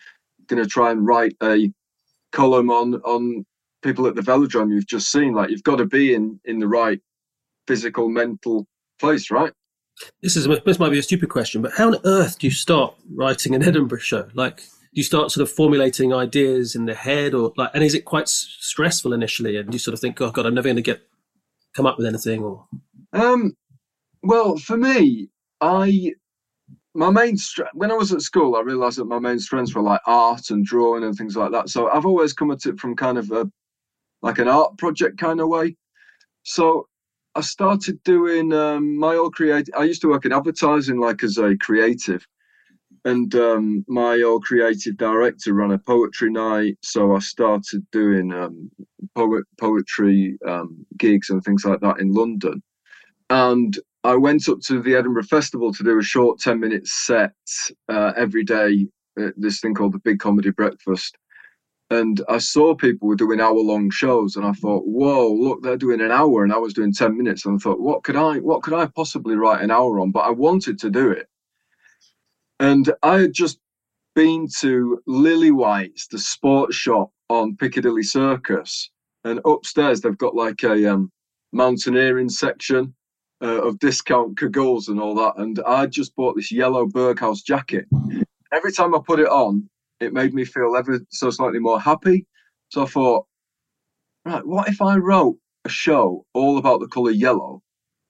[0.49, 1.73] going to try and write a
[2.33, 3.45] column on on
[3.83, 6.69] people at the velodrome you've just seen, like you've got to be in in the
[6.69, 7.01] right
[7.67, 8.67] physical mental
[8.99, 9.53] place, right?
[10.23, 12.95] This is this might be a stupid question, but how on earth do you start
[13.15, 14.29] writing an Edinburgh show?
[14.35, 14.63] Like,
[14.95, 18.05] do you start sort of formulating ideas in the head or like and is it
[18.05, 21.03] quite stressful initially and you sort of think oh god i'm never going to get
[21.75, 22.67] come up with anything or
[23.15, 23.57] um
[24.23, 25.29] well for me
[25.61, 26.13] i
[26.95, 29.83] my main strength when i was at school i realized that my main strengths were
[29.83, 31.69] like art and drawing and things like that.
[31.69, 33.51] So i've always come at it from kind of a
[34.23, 35.77] like an art project kind of way.
[36.43, 36.89] So
[37.35, 41.39] i started doing um, my old creative i used to work in advertising like as
[41.39, 42.27] a creative.
[43.05, 48.71] And um, my old creative director ran a poetry night, so I started doing um,
[49.17, 52.63] poet poetry um, gigs and things like that in London.
[53.29, 57.35] And I went up to the Edinburgh Festival to do a short ten minute set
[57.89, 58.89] uh, every day.
[59.19, 61.19] At this thing called the Big Comedy Breakfast,
[61.91, 65.77] and I saw people were doing hour long shows, and I thought, "Whoa, look, they're
[65.77, 68.39] doing an hour," and I was doing ten minutes, and I thought, "What could I,
[68.39, 71.29] what could I possibly write an hour on?" But I wanted to do it
[72.63, 73.59] and I had just
[74.15, 78.89] been to Lillywhites, the sports shop on Piccadilly Circus.
[79.25, 81.11] And upstairs, they've got like a um,
[81.53, 82.95] mountaineering section
[83.43, 85.35] uh, of discount cagoules and all that.
[85.37, 87.87] And I just bought this yellow Berghaus jacket.
[88.53, 89.69] Every time I put it on,
[90.01, 92.27] it made me feel ever so slightly more happy.
[92.69, 93.27] So I thought,
[94.25, 97.63] right, what if I wrote a show all about the colour yellow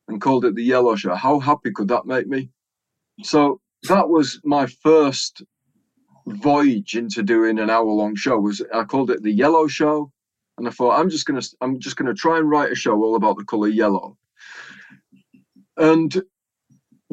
[0.09, 1.15] and called it the Yellow Show?
[1.15, 2.51] How happy could that make me?
[3.23, 5.43] So that was my first
[6.27, 10.13] voyage into doing an hour long show was I called it the yellow show
[10.57, 13.17] and I thought I'm just gonna I'm just gonna try and write a show all
[13.17, 14.17] about the color yellow
[15.77, 16.23] and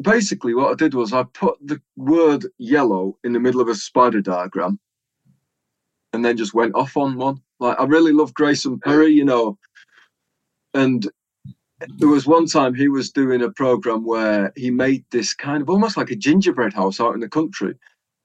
[0.00, 3.74] basically what I did was I put the word yellow in the middle of a
[3.74, 4.78] spider diagram
[6.12, 9.58] and then just went off on one like I really love Grayson Perry you know
[10.74, 11.08] and
[11.98, 15.70] there was one time he was doing a program where he made this kind of
[15.70, 17.74] almost like a gingerbread house out in the country.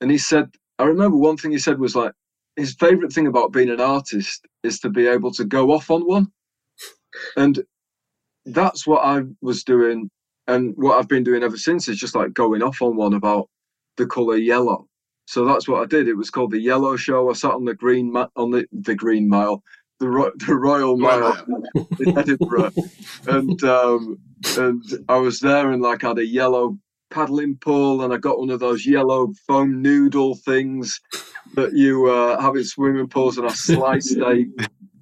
[0.01, 2.11] And he said, I remember one thing he said was like,
[2.57, 6.01] his favorite thing about being an artist is to be able to go off on
[6.01, 6.27] one.
[7.37, 7.63] And
[8.45, 10.09] that's what I was doing,
[10.47, 13.49] and what I've been doing ever since is just like going off on one about
[13.97, 14.87] the color yellow.
[15.27, 16.07] So that's what I did.
[16.07, 17.29] It was called the Yellow Show.
[17.29, 19.63] I sat on the green ma- on the the Green Mile,
[19.99, 21.45] the Ro- the Royal Mile
[21.99, 22.71] in Edinburgh,
[23.27, 24.19] and um,
[24.55, 26.77] and I was there and like had a yellow
[27.09, 30.99] paddling pool, and I got one of those yellow foam noodle things
[31.55, 34.45] that you uh, have in swimming pools, and I sliced a,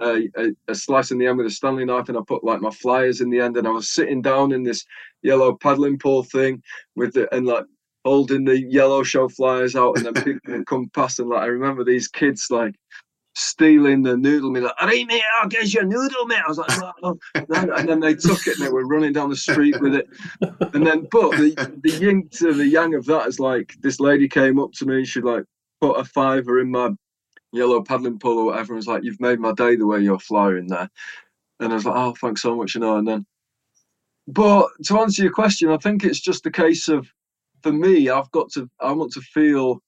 [0.04, 2.62] a, a, a slice in the end with a Stanley knife, and I put like
[2.62, 4.86] my flyers in the end, and I was sitting down in this
[5.22, 6.62] yellow paddling pool thing
[6.96, 7.66] with the and like
[8.06, 11.48] holding the yellow show flyers out, and then people would come past, and like I
[11.48, 12.76] remember these kids like
[13.36, 16.42] stealing the noodle me like, hey mate, I'll get you a noodle, mate.
[16.46, 17.74] I was like, no, no.
[17.74, 20.08] and then they took it and they were running down the street with it.
[20.74, 24.28] And then, but the, the yin to the yang of that is like this lady
[24.28, 25.46] came up to me and she like
[25.82, 26.92] put a fiver in my
[27.54, 30.20] yellow paddling pool or whatever and was like, You've made my day the way you're
[30.20, 30.90] flying there.
[31.60, 32.98] And I was like, Oh, thanks so much, you know.
[32.98, 33.26] And then,
[34.28, 37.08] but to answer your question, I think it's just a case of,
[37.62, 39.80] for me, I've got to, I want to feel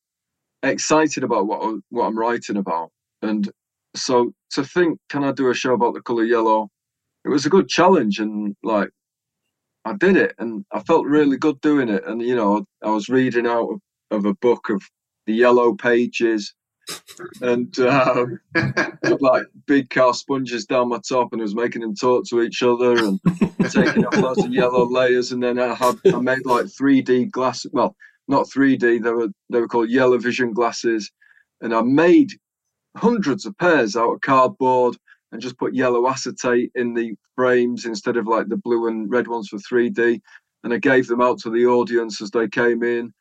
[0.63, 2.91] excited about what what I'm writing about.
[3.21, 3.49] And
[3.95, 6.69] so to think, can I do a show about the color yellow?
[7.25, 8.89] It was a good challenge, and like
[9.85, 12.03] I did it, and I felt really good doing it.
[12.05, 13.79] And you know, I was reading out of,
[14.11, 14.83] of a book of
[15.25, 16.53] the yellow pages,
[17.41, 18.39] and um,
[19.19, 22.63] like big car sponges down my top, and I was making them talk to each
[22.63, 23.19] other and
[23.71, 25.31] taking off lots of yellow layers.
[25.31, 27.65] And then I had I made like 3D glass.
[27.71, 27.95] Well,
[28.27, 29.03] not 3D.
[29.03, 31.11] They were they were called yellow vision glasses,
[31.61, 32.31] and I made
[32.97, 34.95] hundreds of pairs out of cardboard
[35.31, 39.27] and just put yellow acetate in the frames instead of like the blue and red
[39.27, 40.21] ones for 3D.
[40.63, 43.13] And I gave them out to the audience as they came in.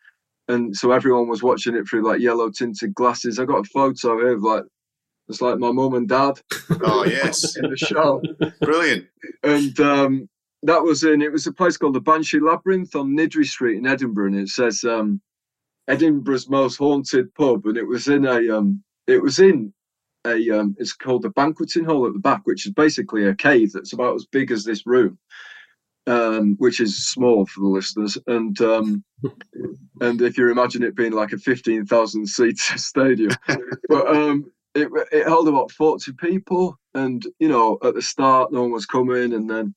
[0.49, 3.39] And so everyone was watching it through like yellow tinted glasses.
[3.39, 4.65] I got a photo here of like,
[5.29, 6.41] it's like my mum and dad.
[6.83, 7.57] Oh, yes.
[7.63, 8.23] in the show.
[8.61, 9.07] Brilliant.
[9.43, 10.29] And um,
[10.63, 13.87] that was in, it was a place called the Banshee Labyrinth on Niddry Street in
[13.87, 14.29] Edinburgh.
[14.29, 15.21] And it says um,
[15.89, 17.65] Edinburgh's most haunted pub.
[17.67, 19.73] And it was in a, um, it was in
[20.27, 23.73] a um, it's called the banqueting hall at the back, which is basically a cave
[23.73, 25.19] that's about as big as this room,
[26.07, 28.19] um, which is small for the listeners.
[28.27, 29.05] And um,
[30.01, 33.33] and if you imagine it being like a fifteen thousand seat stadium,
[33.89, 36.79] but um, it it held about forty people.
[36.95, 39.75] And you know, at the start, no one was coming, and then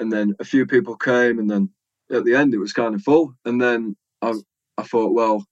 [0.00, 1.70] and then a few people came, and then
[2.10, 3.34] at the end, it was kind of full.
[3.44, 4.34] And then I
[4.78, 5.44] I thought, well,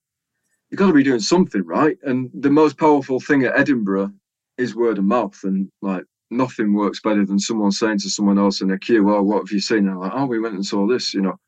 [0.71, 1.99] you've got to be doing something right.
[2.03, 4.13] And the most powerful thing at Edinburgh
[4.59, 5.39] is word of mouth.
[5.45, 9.23] And like nothing works better than someone saying to someone else in a queue, "Oh,
[9.23, 11.39] what have you seen?" And I'm like, "Oh, we went and saw this," you know.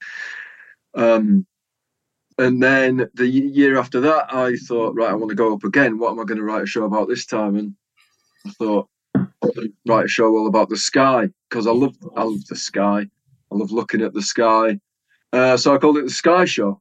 [0.94, 1.46] Um,
[2.38, 5.98] and then the year after that, I thought, right, I want to go up again.
[5.98, 7.56] What am I going to write a show about this time?
[7.56, 7.74] And
[8.46, 8.88] I thought,
[9.86, 13.06] write a show all about the sky because I love, I love the sky.
[13.52, 14.78] I love looking at the sky.
[15.32, 16.80] Uh, so I called it the Sky Show.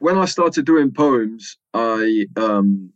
[0.00, 2.90] When I started doing poems, I um,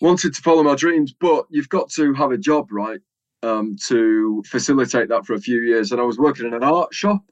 [0.00, 3.00] wanted to follow my dreams, but you've got to have a job, right,
[3.42, 5.92] um, to facilitate that for a few years.
[5.92, 7.22] And I was working in an art shop.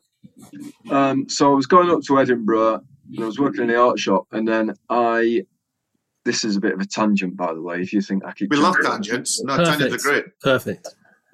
[0.91, 2.81] Um, so I was going up to Edinburgh
[3.15, 4.27] and I was working in the art shop.
[4.33, 5.45] And then I,
[6.25, 8.51] this is a bit of a tangent, by the way, if you think I keep.
[8.51, 9.43] We love tangents.
[9.43, 10.25] No, tangents are great.
[10.41, 10.89] Perfect.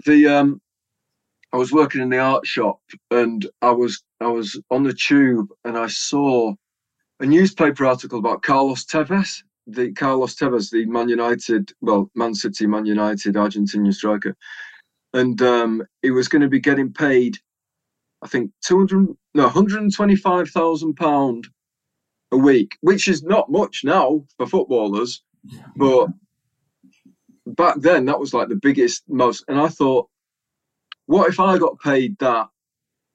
[0.07, 0.61] The, um,
[1.53, 2.81] I was working in the art shop
[3.11, 6.55] and I was I was on the tube and I saw
[7.21, 12.67] a newspaper article about Carlos Tevez, the Carlos Tevez, the Man United, well, Man City,
[12.67, 14.37] Man United, Argentinian striker,
[15.15, 17.37] and um, he was going to be getting paid
[18.23, 21.49] I think two hundred no one hundred and twenty five thousand pound
[22.33, 25.23] a week, which is not much now for footballers,
[25.77, 26.09] but
[27.47, 29.45] back then that was like the biggest most.
[29.49, 30.09] And I thought,
[31.07, 32.49] what if I got paid that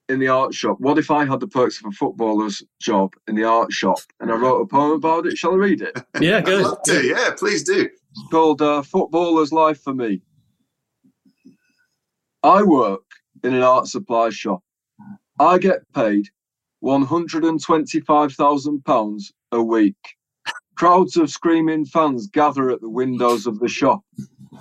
[0.08, 0.76] in the art shop?
[0.80, 3.98] What if I had the perks of a footballer's job in the art shop?
[4.20, 5.36] And I wrote a poem about it.
[5.36, 6.00] Shall I read it?
[6.20, 7.04] Yeah, I'd love to.
[7.06, 7.88] Yeah, please do.
[8.10, 10.22] It's called uh, Footballer's Life for Me.
[12.42, 13.02] I work
[13.44, 14.62] in an art supply shop.
[15.38, 16.28] I get paid
[16.82, 20.15] £125,000 a week.
[20.76, 24.02] Crowds of screaming fans gather at the windows of the shop,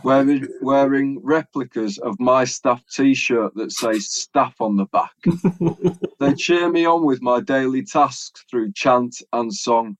[0.03, 5.11] wearing, wearing replicas of my staff t shirt that says staff on the back.
[6.19, 9.97] they cheer me on with my daily tasks through chant and song.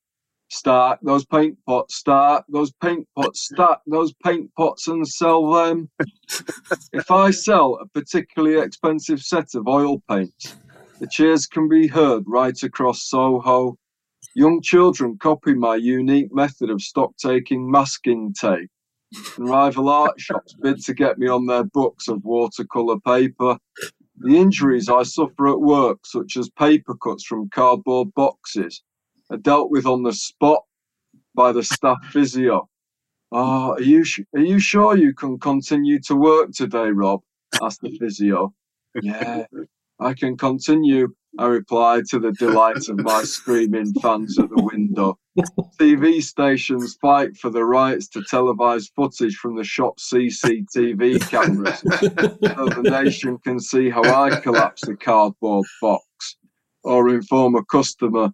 [0.49, 5.89] Stack those paint pots, stack those paint pots, stack those paint pots and sell them.
[6.93, 10.55] if I sell a particularly expensive set of oil paints,
[10.99, 13.77] the cheers can be heard right across Soho.
[14.33, 18.69] Young children copy my unique method of stock taking masking tape.
[19.37, 23.57] And rival art shops bid to get me on their books of watercolour paper.
[24.17, 28.81] The injuries I suffer at work, such as paper cuts from cardboard boxes,
[29.29, 30.63] are dealt with on the spot
[31.33, 32.69] by the staff physio.
[33.31, 34.03] Oh, are you
[34.35, 37.21] are you sure you can continue to work today, Rob?
[37.61, 38.53] asked the physio.
[39.01, 39.45] Yeah,
[39.99, 41.13] I can continue.
[41.37, 45.19] I replied to the delight of my screaming fans at the window.
[45.79, 52.65] TV stations fight for the rights to televise footage from the shop CCTV cameras so
[52.69, 56.05] the nation can see how I collapse the cardboard box
[56.85, 58.29] or inform a customer,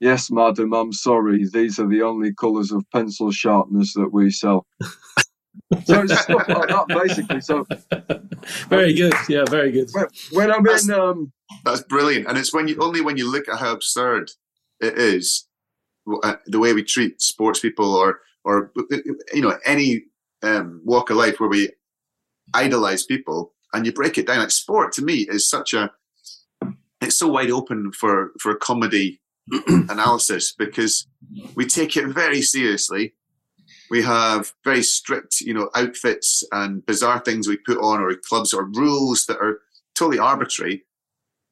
[0.00, 4.66] yes, madam, I'm sorry, these are the only colours of pencil sharpeners that we sell.
[5.84, 7.40] So it's stuff like that, basically.
[7.40, 7.66] So
[8.68, 9.12] Very good.
[9.28, 9.90] Yeah, very good.
[9.92, 11.32] when, when I'm in, um,
[11.64, 14.30] That's brilliant, and it's when you only when you look at how absurd
[14.80, 15.48] it is,
[16.22, 18.72] uh, the way we treat sports people, or or
[19.32, 20.04] you know any
[20.42, 21.70] um, walk of life where we
[22.54, 24.38] idolize people, and you break it down.
[24.38, 25.90] Like sport to me is such a,
[27.00, 29.20] it's so wide open for for comedy
[29.68, 31.06] analysis because
[31.54, 33.14] we take it very seriously.
[33.90, 38.52] We have very strict, you know, outfits and bizarre things we put on, or clubs,
[38.52, 39.60] or rules that are
[39.94, 40.84] totally arbitrary.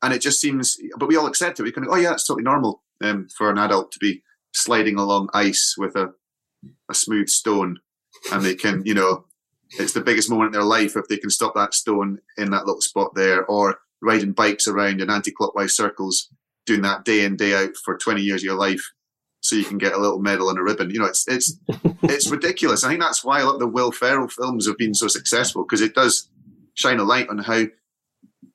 [0.02, 1.64] And it just seems but we all accept it.
[1.64, 4.22] We can oh yeah it's totally normal um, for an adult to be
[4.52, 6.12] sliding along ice with a,
[6.90, 7.78] a smooth stone.
[8.32, 9.24] And they can you know
[9.78, 12.66] it's the biggest moment in their life if they can stop that stone in that
[12.66, 16.28] little spot there or riding bikes around in anti-clockwise circles
[16.66, 18.92] doing that day in day out for 20 years of your life
[19.48, 21.58] so you can get a little medal and a ribbon you know it's it's
[22.02, 24.94] it's ridiculous i think that's why a lot of the will ferrell films have been
[24.94, 26.28] so successful because it does
[26.74, 27.64] shine a light on how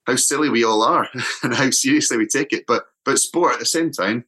[0.08, 1.08] how silly we all are
[1.44, 2.66] and how seriously we take it.
[2.68, 4.26] But but sport at the same time,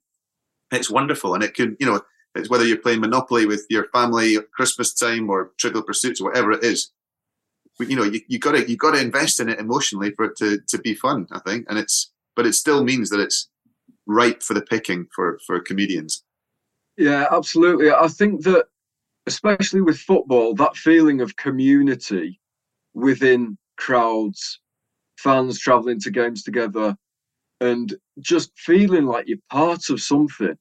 [0.72, 2.02] it's wonderful, and it can you know
[2.36, 6.26] it's whether you're playing Monopoly with your family at Christmas time or Trivial Pursuits or
[6.26, 6.92] whatever it is.
[7.78, 10.26] But, you know you, you got to you got to invest in it emotionally for
[10.26, 11.28] it to to be fun.
[11.32, 13.50] I think, and it's but it still means that it's
[14.06, 16.24] ripe for the picking for for comedians.
[16.98, 17.92] Yeah, absolutely.
[17.92, 18.66] I think that,
[19.26, 22.40] especially with football, that feeling of community
[22.94, 24.60] within crowds,
[25.18, 26.96] fans traveling to games together,
[27.62, 30.58] and just feeling like you're part of something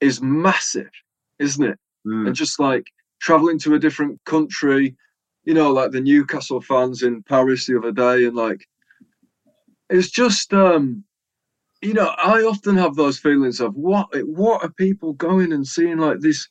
[0.00, 0.90] is massive,
[1.38, 1.78] isn't it?
[2.06, 2.28] Mm.
[2.28, 2.86] And just like
[3.20, 4.96] traveling to a different country,
[5.44, 8.66] you know, like the Newcastle fans in Paris the other day, and like
[9.90, 11.04] it's just um
[11.86, 15.98] you know, I often have those feelings of what what are people going and seeing
[15.98, 16.48] like this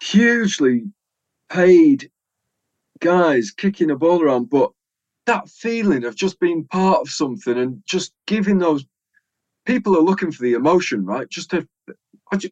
[0.00, 0.84] hugely
[1.50, 2.10] paid
[3.00, 4.70] guys kicking a ball around, but
[5.26, 8.86] that feeling of just being part of something and just giving those
[9.66, 11.28] people are looking for the emotion, right?
[11.28, 11.68] Just to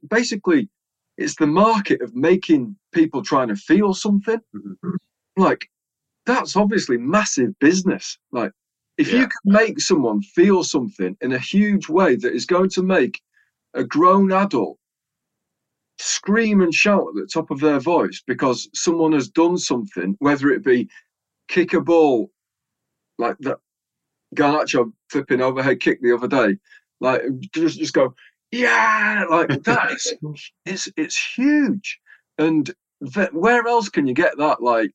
[0.09, 0.68] basically,
[1.16, 4.41] it's the market of making people trying to feel something.
[4.55, 4.97] Mhm.
[5.37, 5.70] Like
[6.26, 8.18] that's obviously massive business.
[8.33, 8.53] Like
[9.01, 12.82] if you can make someone feel something in a huge way that is going to
[12.82, 13.20] make
[13.74, 14.76] a grown adult
[15.98, 20.51] scream and shout at the top of their voice because someone has done something, whether
[20.51, 20.88] it be
[21.48, 22.30] kick a ball
[23.18, 23.59] like that
[24.36, 26.59] Garnacho flipping overhead kick the other day,
[27.01, 27.22] like
[27.55, 28.14] just just go,
[28.51, 30.14] yeah, like that is
[30.66, 31.98] it's it's huge.
[32.38, 32.70] And
[33.14, 34.62] th- where else can you get that?
[34.62, 34.92] Like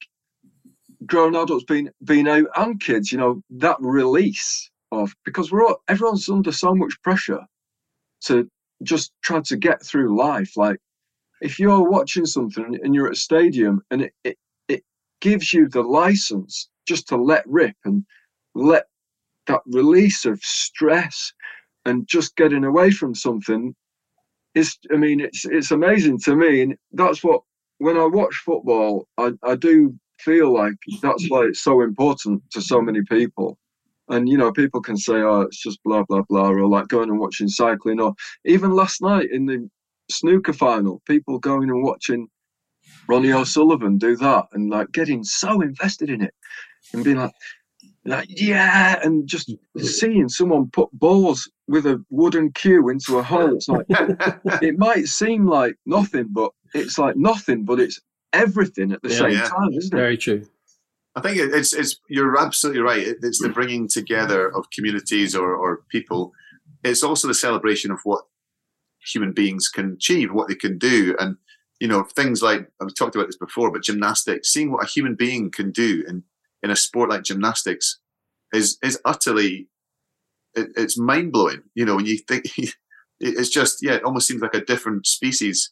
[1.06, 5.82] grown adults being being out and kids, you know, that release of because we're all
[5.88, 7.42] everyone's under so much pressure
[8.26, 8.50] to
[8.84, 10.58] just try to get through life.
[10.58, 10.80] Like
[11.42, 14.38] if you're watching something and you're at a stadium and it, it,
[14.68, 14.84] it
[15.22, 18.06] gives you the license just to let rip and
[18.54, 18.86] let
[19.48, 21.34] that release of stress
[21.86, 23.76] and just getting away from something
[24.56, 27.42] is I mean it's it's amazing to me and that's what
[27.80, 32.62] when I watch football I, I do feel like that's why it's so important to
[32.62, 33.58] so many people
[34.10, 37.10] and you know people can say oh it's just blah blah blah or like going
[37.10, 38.14] and watching cycling or
[38.46, 39.70] even last night in the
[40.10, 42.28] snooker final people going and watching
[43.08, 46.34] Ronnie O'Sullivan do that and like getting so invested in it
[46.94, 47.34] and being like
[48.06, 53.56] like yeah, and just seeing someone put balls with a wooden cue into a hole.
[53.56, 53.86] It's like
[54.62, 58.00] it might seem like nothing, but it's like nothing, but it's
[58.36, 59.48] everything at the yeah, same yeah.
[59.48, 59.98] time, isn't it?
[59.98, 60.46] Very true.
[61.16, 63.08] I think it's it's you're absolutely right.
[63.22, 66.34] It's the bringing together of communities or, or people.
[66.84, 68.26] It's also the celebration of what
[69.14, 71.38] human beings can achieve, what they can do, and
[71.80, 75.16] you know things like I've talked about this before, but gymnastics, seeing what a human
[75.16, 76.24] being can do and
[76.64, 78.00] in a sport like gymnastics
[78.54, 79.70] is is utterly
[80.56, 81.64] it, it's mind blowing.
[81.76, 82.46] You know, when you think
[83.20, 85.72] it's just yeah, it almost seems like a different species.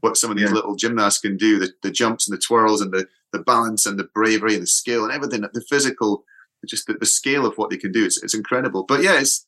[0.00, 0.54] What some of these yeah.
[0.54, 3.98] little gymnasts can do, the, the jumps and the twirls and the, the balance and
[3.98, 6.24] the bravery and the skill and everything, the physical,
[6.66, 8.04] just the, the scale of what they can do.
[8.04, 8.84] It's, it's incredible.
[8.84, 9.46] But yeah, it's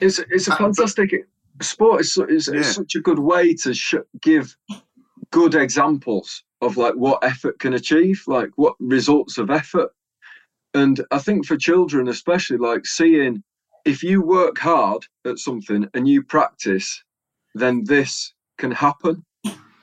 [0.00, 1.10] it's, it's a uh, fantastic
[1.56, 2.00] but, sport.
[2.00, 2.58] It's, it's, yeah.
[2.58, 4.56] it's, such a good way to sh- give
[5.30, 9.92] good examples of like what effort can achieve, like what results of effort
[10.74, 13.42] and I think for children, especially, like seeing
[13.84, 17.02] if you work hard at something and you practice,
[17.54, 19.24] then this can happen.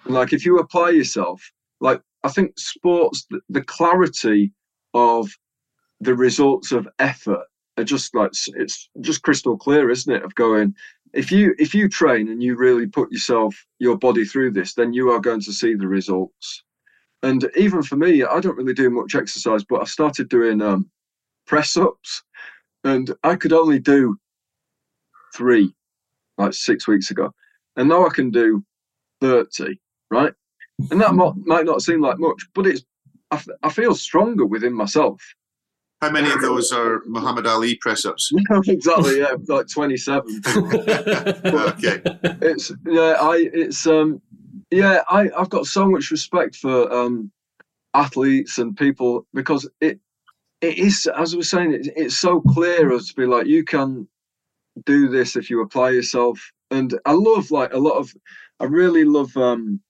[0.05, 1.41] Like if you apply yourself,
[1.79, 4.51] like I think sports, the, the clarity
[4.93, 5.29] of
[5.99, 7.45] the results of effort
[7.77, 10.23] are just like it's just crystal clear, isn't it?
[10.23, 10.75] Of going,
[11.13, 14.93] if you if you train and you really put yourself your body through this, then
[14.93, 16.63] you are going to see the results.
[17.23, 20.89] And even for me, I don't really do much exercise, but I started doing um,
[21.45, 22.23] press ups,
[22.83, 24.17] and I could only do
[25.35, 25.73] three
[26.37, 27.31] like six weeks ago,
[27.75, 28.63] and now I can do
[29.19, 29.79] thirty.
[30.11, 30.33] Right,
[30.91, 32.83] and that might not seem like much, but it's
[33.31, 35.21] I, I feel stronger within myself.
[36.01, 38.31] How many of those are Muhammad Ali press ups?
[38.67, 40.41] exactly, yeah, like 27.
[40.55, 42.01] okay.
[42.41, 44.21] It's yeah, I it's um
[44.71, 47.31] yeah, I, I've got so much respect for um,
[47.93, 49.99] athletes and people because it
[50.61, 53.63] it is as I was saying, it, it's so clear as to be like you
[53.63, 54.07] can
[54.85, 56.39] do this if you apply yourself.
[56.71, 58.11] And I love like a lot of
[58.59, 59.81] I really love um,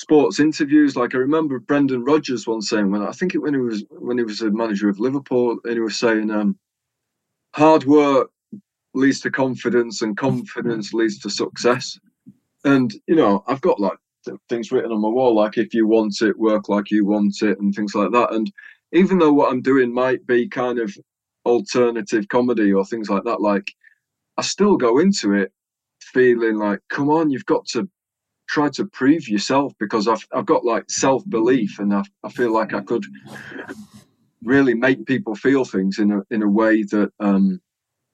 [0.00, 0.96] sports interviews.
[0.96, 4.16] Like I remember Brendan Rodgers once saying when I think it when he was when
[4.16, 6.58] he was a manager of Liverpool and he was saying um,
[7.54, 8.30] hard work
[8.94, 11.98] leads to confidence and confidence leads to success.
[12.64, 13.98] And you know, I've got like
[14.48, 17.58] things written on my wall like if you want it work like you want it
[17.58, 18.52] and things like that and
[18.92, 20.94] even though what i'm doing might be kind of
[21.46, 23.72] alternative comedy or things like that like
[24.36, 25.50] i still go into it
[26.02, 27.88] feeling like come on you've got to
[28.50, 32.74] try to prove yourself because i've, I've got like self-belief and I, I feel like
[32.74, 33.04] i could
[34.42, 37.60] really make people feel things in a in a way that um,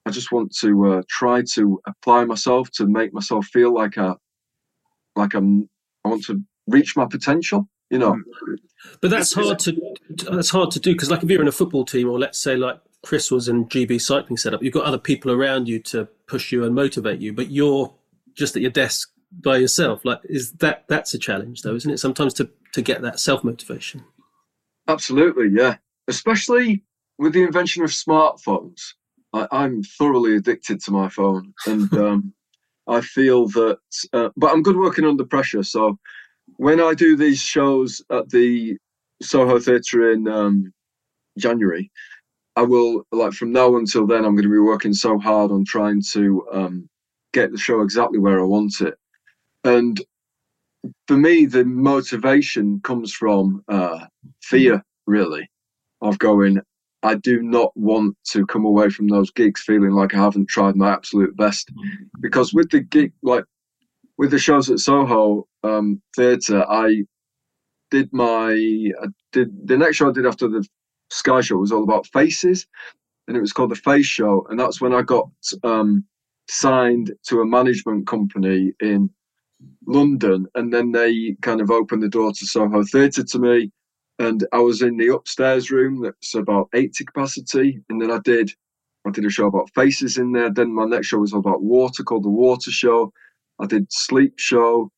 [0.07, 4.17] I just want to uh, try to apply myself to make myself feel like a
[5.15, 5.69] like I'm
[6.05, 7.69] I want to reach my potential.
[7.91, 8.21] You know,
[9.01, 9.81] but that's hard to
[10.29, 12.57] that's hard to do because, like, if you're in a football team, or let's say
[12.57, 16.51] like Chris was in GB cycling setup, you've got other people around you to push
[16.51, 17.95] you and motivate you, but you're
[18.35, 20.05] just at your desk by yourself.
[20.05, 21.99] Like, is that that's a challenge, though, isn't it?
[21.99, 24.05] Sometimes to to get that self motivation.
[24.89, 25.77] Absolutely, yeah.
[26.09, 26.85] Especially
[27.19, 28.81] with the invention of smartphones,
[29.33, 32.35] I, am thoroughly addicted to my phone, and um,
[32.87, 33.79] I feel that,
[34.13, 35.63] uh, but I'm good working under pressure.
[35.63, 35.99] So
[36.57, 38.77] when I do these shows at the
[39.23, 40.73] Soho Theatre in um,
[41.39, 41.91] January,
[42.55, 44.25] I will like from now until then.
[44.25, 46.89] I'm going to be working so hard on trying to um,
[47.33, 48.95] get the show exactly where I want it.
[49.67, 50.01] And
[51.09, 54.07] for me, the motivation comes from uh,
[54.41, 55.51] fear, really,
[56.01, 56.61] of going.
[57.03, 60.77] I do not want to come away from those gigs feeling like I haven't tried
[60.77, 61.71] my absolute best.
[62.21, 63.45] Because with the gig, like
[64.19, 67.03] with the shows at Soho um, Theatre, I
[67.91, 70.67] did my I did the next show I did after the
[71.11, 72.67] Sky Show was all about faces,
[73.27, 75.29] and it was called the Face Show, and that's when I got
[75.65, 76.05] um,
[76.49, 79.11] signed to a management company in
[79.87, 83.71] London, and then they kind of opened the door to Soho Theatre to me,
[84.19, 88.51] and I was in the upstairs room that's about 80 capacity, and then I did
[89.07, 90.51] I did a show about faces in there.
[90.51, 93.13] Then my next show was all about water, called the Water Show.
[93.61, 94.91] I did sleep show,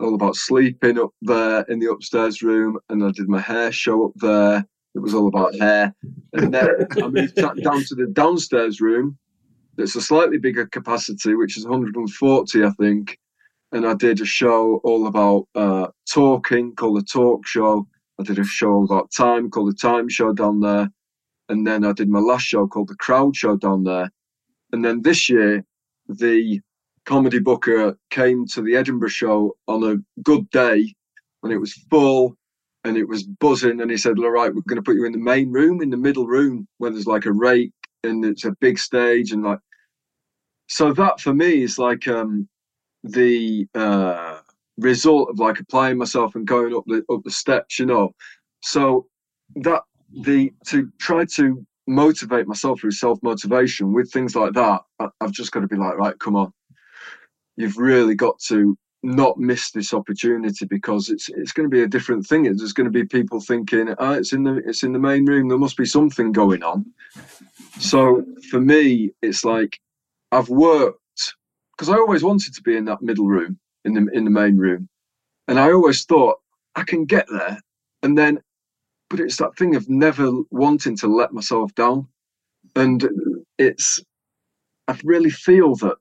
[0.00, 4.06] all about sleeping up there in the upstairs room, and I did my hair show
[4.06, 4.66] up there.
[4.94, 5.94] It was all about hair.
[6.34, 6.68] And then
[7.00, 9.16] I moved down to the downstairs room.
[9.76, 13.18] That's a slightly bigger capacity, which is 140, I think.
[13.72, 17.86] And I did a show all about uh, talking called the Talk Show.
[18.20, 20.90] I did a show about time called the Time Show down there.
[21.48, 24.10] And then I did my last show called the Crowd Show down there.
[24.72, 25.64] And then this year,
[26.08, 26.60] the
[27.06, 30.94] comedy booker came to the Edinburgh show on a good day
[31.42, 32.36] and it was full
[32.84, 33.80] and it was buzzing.
[33.80, 35.90] And he said, All right, we're going to put you in the main room, in
[35.90, 37.72] the middle room, where there's like a rake
[38.04, 39.32] and it's a big stage.
[39.32, 39.60] And like,
[40.68, 42.48] so that for me is like um,
[43.04, 44.38] the uh,
[44.78, 48.14] result of like applying myself and going up the up the steps, you know.
[48.60, 49.06] So
[49.56, 49.82] that
[50.24, 54.82] the to try to motivate myself through self motivation with things like that,
[55.20, 56.52] I've just got to be like, right, come on,
[57.56, 61.88] you've really got to not miss this opportunity because it's it's going to be a
[61.88, 62.44] different thing.
[62.44, 65.48] There's going to be people thinking, oh, it's in the it's in the main room.
[65.48, 66.86] There must be something going on.
[67.78, 69.80] So for me, it's like
[70.30, 71.01] I've worked
[71.82, 74.56] because I always wanted to be in that middle room in the in the main
[74.56, 74.88] room,
[75.48, 76.36] and I always thought
[76.76, 77.58] I can get there,
[78.04, 78.40] and then,
[79.10, 82.06] but it's that thing of never wanting to let myself down,
[82.76, 83.04] and
[83.58, 83.98] it's
[84.86, 85.96] I really feel that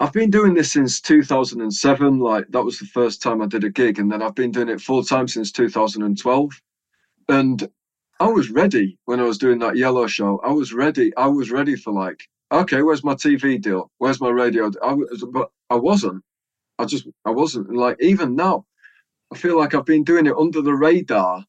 [0.00, 2.18] I've been doing this since 2007.
[2.18, 4.68] Like that was the first time I did a gig, and then I've been doing
[4.68, 6.60] it full time since 2012.
[7.28, 7.68] And
[8.18, 10.40] I was ready when I was doing that yellow show.
[10.42, 11.16] I was ready.
[11.16, 13.90] I was ready for like, okay, where's my TV deal?
[13.98, 14.70] Where's my radio?
[14.82, 16.22] I was, but I wasn't.
[16.78, 17.68] I just, I wasn't.
[17.68, 18.66] And like even now,
[19.32, 21.44] I feel like I've been doing it under the radar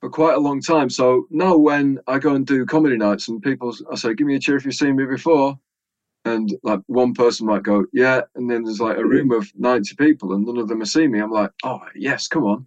[0.00, 0.90] for quite a long time.
[0.90, 4.36] So now when I go and do comedy nights and people, I say, give me
[4.36, 5.58] a cheer if you've seen me before
[6.24, 9.94] and like one person might go, yeah, and then there's like a room of 90
[9.96, 11.20] people and none of them are seeing me.
[11.20, 12.66] I'm like, oh yes, come on.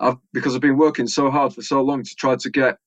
[0.00, 2.78] I've because I've been working so hard for so long to try to get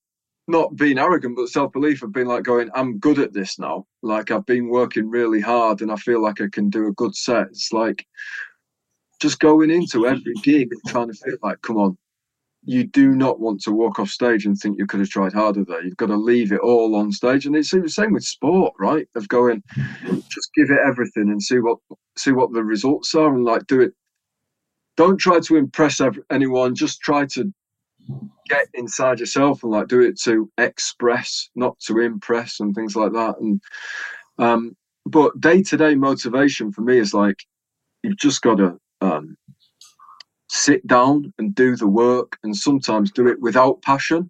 [0.48, 3.86] not being arrogant but self-belief of being like going, I'm good at this now.
[4.02, 7.16] Like I've been working really hard and I feel like I can do a good
[7.16, 7.48] set.
[7.48, 8.06] It's like
[9.20, 11.98] just going into every gig and trying to feel like, come on,
[12.64, 15.64] you do not want to walk off stage and think you could have tried harder
[15.64, 15.84] there.
[15.84, 19.08] You've got to leave it all on stage, and it's the same with sport, right?
[19.16, 19.64] Of going,
[20.04, 21.78] just give it everything and see what
[22.18, 23.94] see what the results are, and like do it.
[24.98, 26.76] Don't try to impress anyone.
[26.76, 27.54] Just try to
[28.50, 33.12] get inside yourself and like do it to express, not to impress, and things like
[33.14, 33.36] that.
[33.40, 33.62] And
[34.38, 37.40] um, but day to day motivation for me is like
[38.04, 39.38] you've just got to um,
[40.50, 44.30] sit down and do the work and sometimes do it without passion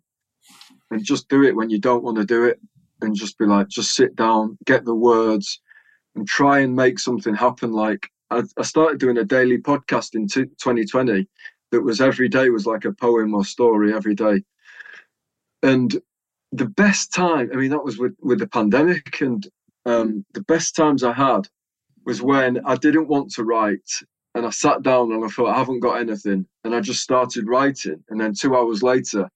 [0.92, 2.60] and just do it when you don't want to do it
[3.02, 5.62] and just be like just sit down get the words
[6.16, 10.28] and try and make something happen like i, I started doing a daily podcast in
[10.28, 11.28] 2020
[11.72, 14.42] that was every day was like a poem or story every day
[15.64, 16.00] and
[16.52, 19.48] the best time i mean that was with with the pandemic and
[19.86, 21.48] um, the best times i had
[22.06, 23.90] was when i didn't want to write
[24.38, 26.46] and I sat down and I thought, I haven't got anything.
[26.64, 28.04] And I just started writing.
[28.10, 29.28] And then two hours later,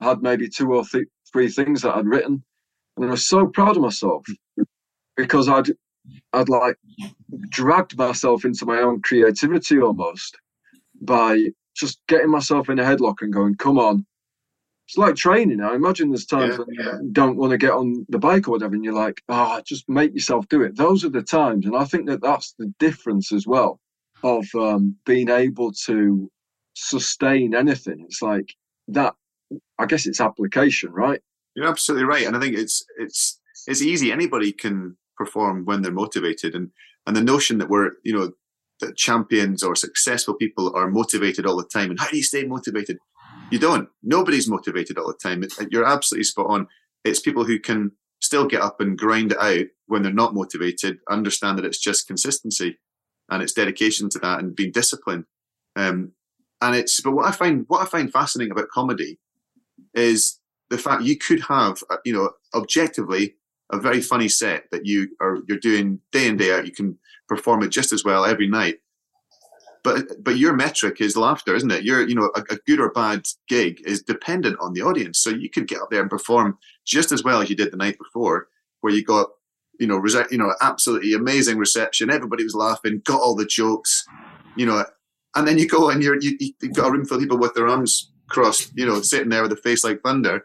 [0.00, 2.44] I had maybe two or th- three things that I'd written.
[2.96, 4.26] And I was so proud of myself
[5.16, 5.70] because I'd,
[6.34, 6.76] I'd like
[7.48, 10.36] dragged myself into my own creativity almost
[11.00, 11.46] by
[11.76, 14.06] just getting myself in a headlock and going, come on.
[14.88, 15.60] It's like training.
[15.60, 17.00] I imagine there's times yeah, when yeah.
[17.00, 19.88] you don't want to get on the bike or whatever, and you're like, oh, just
[19.88, 20.76] make yourself do it.
[20.76, 21.64] Those are the times.
[21.64, 23.78] And I think that that's the difference as well
[24.24, 26.28] of um, being able to
[26.74, 28.04] sustain anything.
[28.04, 28.54] It's like
[28.88, 29.14] that.
[29.78, 31.20] I guess it's application, right?
[31.54, 34.12] You're absolutely right, and I think it's it's it's easy.
[34.12, 36.70] Anybody can perform when they're motivated, and
[37.06, 38.32] and the notion that we're you know
[38.80, 41.90] that champions or successful people are motivated all the time.
[41.90, 42.98] And how do you stay motivated?
[43.50, 43.88] You don't.
[44.02, 45.44] Nobody's motivated all the time.
[45.70, 46.68] You're absolutely spot on.
[47.04, 50.98] It's people who can still get up and grind it out when they're not motivated,
[51.08, 52.78] understand that it's just consistency
[53.30, 55.24] and its dedication to that and being disciplined.
[55.76, 56.12] Um,
[56.60, 59.18] and it's but what I find what I find fascinating about comedy
[59.94, 63.36] is the fact you could have uh, you know objectively
[63.72, 66.66] a very funny set that you are you're doing day in day out.
[66.66, 66.98] You can
[67.28, 68.78] perform it just as well every night.
[69.82, 71.84] But but your metric is laughter, isn't it?
[71.84, 75.18] Your you know a, a good or bad gig is dependent on the audience.
[75.18, 77.76] So you could get up there and perform just as well as you did the
[77.76, 78.48] night before,
[78.80, 79.28] where you got
[79.80, 82.10] you know, you know, absolutely amazing reception.
[82.10, 84.06] Everybody was laughing, got all the jokes,
[84.54, 84.84] you know,
[85.34, 87.54] and then you go and you're you, have got a room full of people with
[87.54, 90.44] their arms crossed, you know, sitting there with a face like thunder.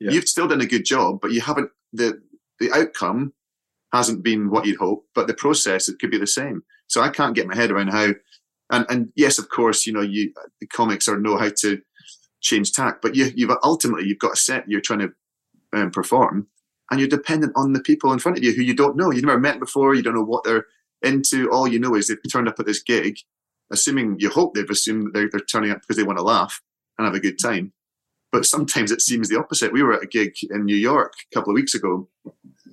[0.00, 0.10] Yeah.
[0.10, 2.20] You've still done a good job, but you haven't the
[2.62, 3.32] the outcome
[3.92, 6.62] hasn't been what you'd hope, but the process it could be the same.
[6.86, 8.08] So I can't get my head around how,
[8.70, 11.80] and and yes, of course, you know, you the comics are know how to
[12.40, 13.02] change tack.
[13.02, 15.12] But you, you've ultimately you've got a set you're trying to
[15.72, 16.48] um, perform,
[16.90, 19.10] and you're dependent on the people in front of you who you don't know.
[19.10, 19.94] you've never met before.
[19.94, 20.66] You don't know what they're
[21.02, 21.50] into.
[21.50, 23.16] All you know is they've turned up at this gig,
[23.70, 26.60] assuming you hope they've assumed that they're, they're turning up because they want to laugh
[26.98, 27.72] and have a good time.
[28.30, 29.72] But sometimes it seems the opposite.
[29.72, 32.08] We were at a gig in New York a couple of weeks ago,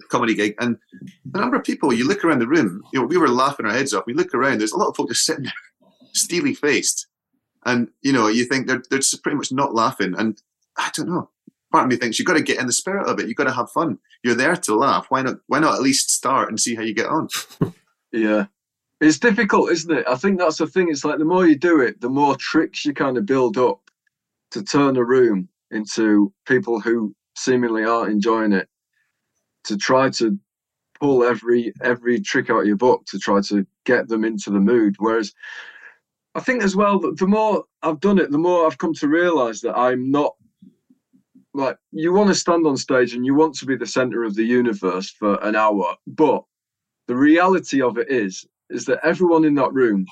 [0.10, 0.78] comedy gig, and
[1.26, 1.94] the number of people.
[1.94, 2.84] You look around the room.
[2.94, 4.06] You know, we were laughing our heads off.
[4.06, 4.60] We look around.
[4.60, 5.54] There's a lot of folk just sitting there,
[6.14, 7.08] steely faced,
[7.66, 10.14] and you know, you think they're they're just pretty much not laughing.
[10.18, 10.42] And
[10.78, 11.30] I don't know.
[11.72, 13.28] Part of me thinks you've got to get in the spirit of it.
[13.28, 14.00] You've got to have fun.
[14.24, 15.06] You're there to laugh.
[15.10, 15.36] Why not?
[15.48, 17.28] Why not at least start and see how you get on?
[18.12, 18.46] Yeah.
[19.02, 20.06] It's difficult, isn't it?
[20.08, 20.90] I think that's the thing.
[20.90, 23.80] It's like the more you do it, the more tricks you kind of build up
[24.52, 28.68] to turn a room into people who seemingly aren't enjoying it.
[29.66, 30.38] To try to
[31.00, 34.60] pull every every trick out of your book to try to get them into the
[34.60, 34.96] mood.
[35.00, 35.34] Whereas
[36.36, 39.08] I think as well that the more I've done it, the more I've come to
[39.08, 40.36] realise that I'm not
[41.54, 44.36] like you want to stand on stage and you want to be the centre of
[44.36, 46.44] the universe for an hour, but
[47.08, 50.06] the reality of it is is that everyone in that room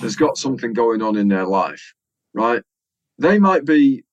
[0.00, 1.94] has got something going on in their life,
[2.32, 2.62] right?
[3.18, 4.04] They might be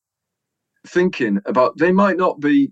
[0.87, 2.71] thinking about, they might not be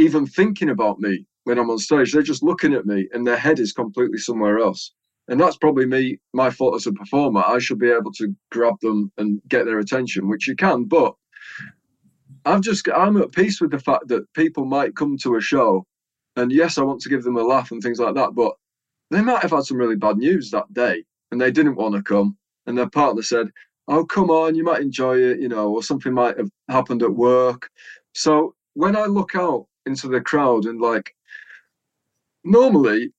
[0.00, 2.12] even thinking about me when I'm on stage.
[2.12, 4.92] They're just looking at me and their head is completely somewhere else.
[5.28, 7.44] And that's probably me, my fault as a performer.
[7.46, 10.84] I should be able to grab them and get their attention, which you can.
[10.84, 11.14] But
[12.44, 15.86] I've just, I'm at peace with the fact that people might come to a show
[16.36, 18.34] and yes, I want to give them a laugh and things like that.
[18.34, 18.54] But
[19.10, 22.02] they might have had some really bad news that day and they didn't want to
[22.02, 22.36] come.
[22.66, 23.48] And their partner said,
[23.88, 27.12] Oh, come on, you might enjoy it, you know, or something might have happened at
[27.12, 27.68] work.
[28.14, 31.14] So when I look out into the crowd and like,
[32.44, 33.12] normally,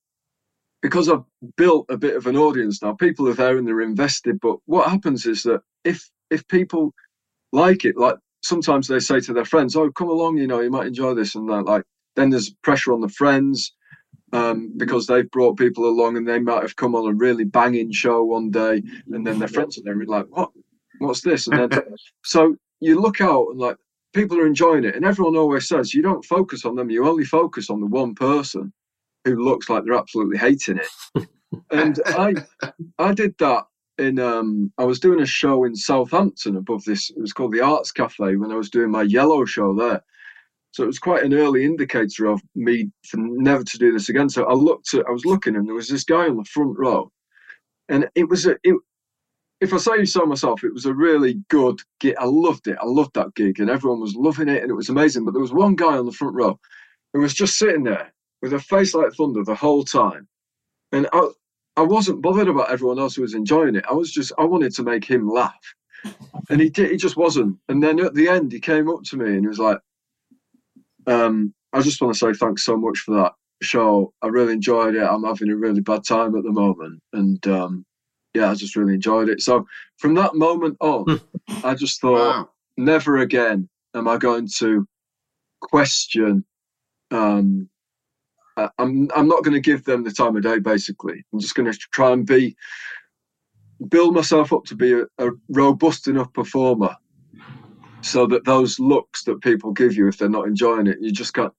[0.82, 1.24] because I've
[1.58, 4.40] built a bit of an audience now, people are there and they're invested.
[4.42, 6.94] But what happens is that if if people
[7.52, 10.72] like it, like sometimes they say to their friends, "Oh, come along, you know, you
[10.72, 11.84] might enjoy this," and that, like
[12.16, 13.74] then there's pressure on the friends
[14.34, 17.92] um, because they've brought people along and they might have come on a really banging
[17.92, 18.82] show one day,
[19.12, 20.52] and then their friends are there and be like, "What?
[21.00, 21.82] What's this?" And then
[22.24, 23.78] so you look out and like
[24.14, 27.26] people are enjoying it, and everyone always says you don't focus on them; you only
[27.26, 28.72] focus on the one person
[29.26, 31.28] who looks like they're absolutely hating it.
[31.72, 32.34] and I,
[32.98, 33.66] I did that
[33.98, 34.20] in.
[34.20, 37.10] Um, I was doing a show in Southampton above this.
[37.10, 40.04] It was called the Arts Cafe when I was doing my Yellow show there.
[40.72, 44.30] So it was quite an early indicator of me to never to do this again.
[44.30, 46.78] So I looked at, I was looking, and there was this guy on the front
[46.80, 47.12] row,
[47.90, 48.76] and it was a, it,
[49.62, 52.16] if I say so myself, it was a really good gig.
[52.20, 52.78] I loved it.
[52.82, 55.24] I loved that gig, and everyone was loving it, and it was amazing.
[55.24, 56.60] But there was one guy on the front row
[57.14, 60.28] who was just sitting there with a face like thunder the whole time,
[60.92, 61.30] and I,
[61.78, 63.86] I wasn't bothered about everyone else who was enjoying it.
[63.88, 65.76] I was just, I wanted to make him laugh,
[66.50, 67.58] and he did, he just wasn't.
[67.70, 69.78] And then at the end, he came up to me and he was like,
[71.06, 74.12] um, I just want to say thanks so much for that show.
[74.24, 75.04] I really enjoyed it.
[75.04, 77.86] I'm having a really bad time at the moment, and um,
[78.34, 79.42] yeah, I just really enjoyed it.
[79.42, 79.68] So
[79.98, 81.22] from that moment on,
[81.64, 82.50] I just thought, Wow.
[82.78, 84.88] never again am I going to
[85.62, 86.46] question.
[87.12, 87.70] Um,
[88.58, 90.60] I- I'm I'm not going to give them the time of day.
[90.60, 92.56] Basically, I'm just going to try and be
[93.90, 96.96] build myself up to be a, a robust enough performer
[98.04, 101.34] so that those looks that people give you if they're not enjoying it you just
[101.34, 101.54] can't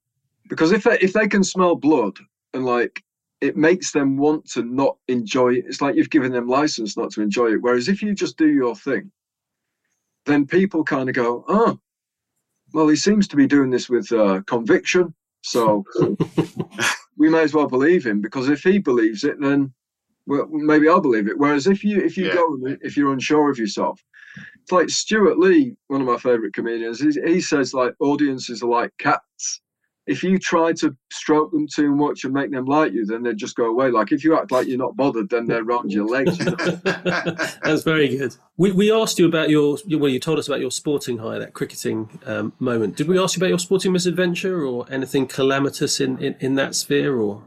[0.48, 2.16] because if they if they can smell blood
[2.54, 3.02] and like
[3.42, 7.10] it makes them want to not enjoy it it's like you've given them license not
[7.10, 9.10] to enjoy it whereas if you just do your thing
[10.26, 11.78] then people kind of go oh
[12.72, 15.84] well he seems to be doing this with uh, conviction so
[17.18, 19.72] we may as well believe him because if he believes it then
[20.26, 21.38] well, maybe I'll believe it.
[21.38, 22.34] Whereas if you if you yeah.
[22.34, 24.00] go if you're unsure of yourself,
[24.60, 27.00] it's like Stewart Lee, one of my favorite comedians.
[27.00, 29.60] He, he says like audiences are like cats.
[30.06, 33.34] If you try to stroke them too much and make them like you, then they
[33.34, 33.90] just go away.
[33.90, 36.38] Like if you act like you're not bothered, then they're round your legs.
[36.40, 36.54] you know?
[37.62, 38.34] That's very good.
[38.56, 41.52] We, we asked you about your, well, you told us about your sporting high, that
[41.54, 42.96] cricketing um, moment.
[42.96, 46.74] Did we ask you about your sporting misadventure or anything calamitous in, in, in that
[46.74, 47.16] sphere?
[47.20, 47.44] Or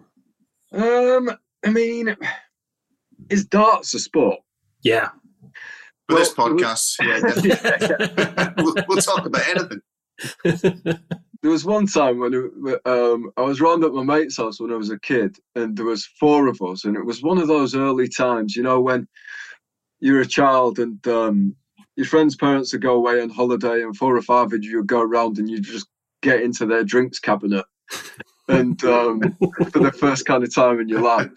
[0.71, 1.29] um,
[1.65, 2.15] I mean,
[3.29, 4.39] is darts a sport?
[4.81, 5.09] Yeah.
[6.07, 8.53] For this Well, it was- podcast, yeah, definitely.
[8.63, 9.81] we'll, we'll talk about anything.
[11.41, 12.33] There was one time when
[12.85, 15.85] um, I was round at my mate's house when I was a kid, and there
[15.85, 19.07] was four of us, and it was one of those early times, you know, when
[19.99, 21.55] you're a child and um,
[21.95, 24.87] your friends' parents would go away on holiday, and four or five of you would
[24.87, 25.87] go around and you just
[26.21, 27.65] get into their drinks cabinet,
[28.47, 29.21] and um,
[29.71, 31.31] for the first kind of time in your life,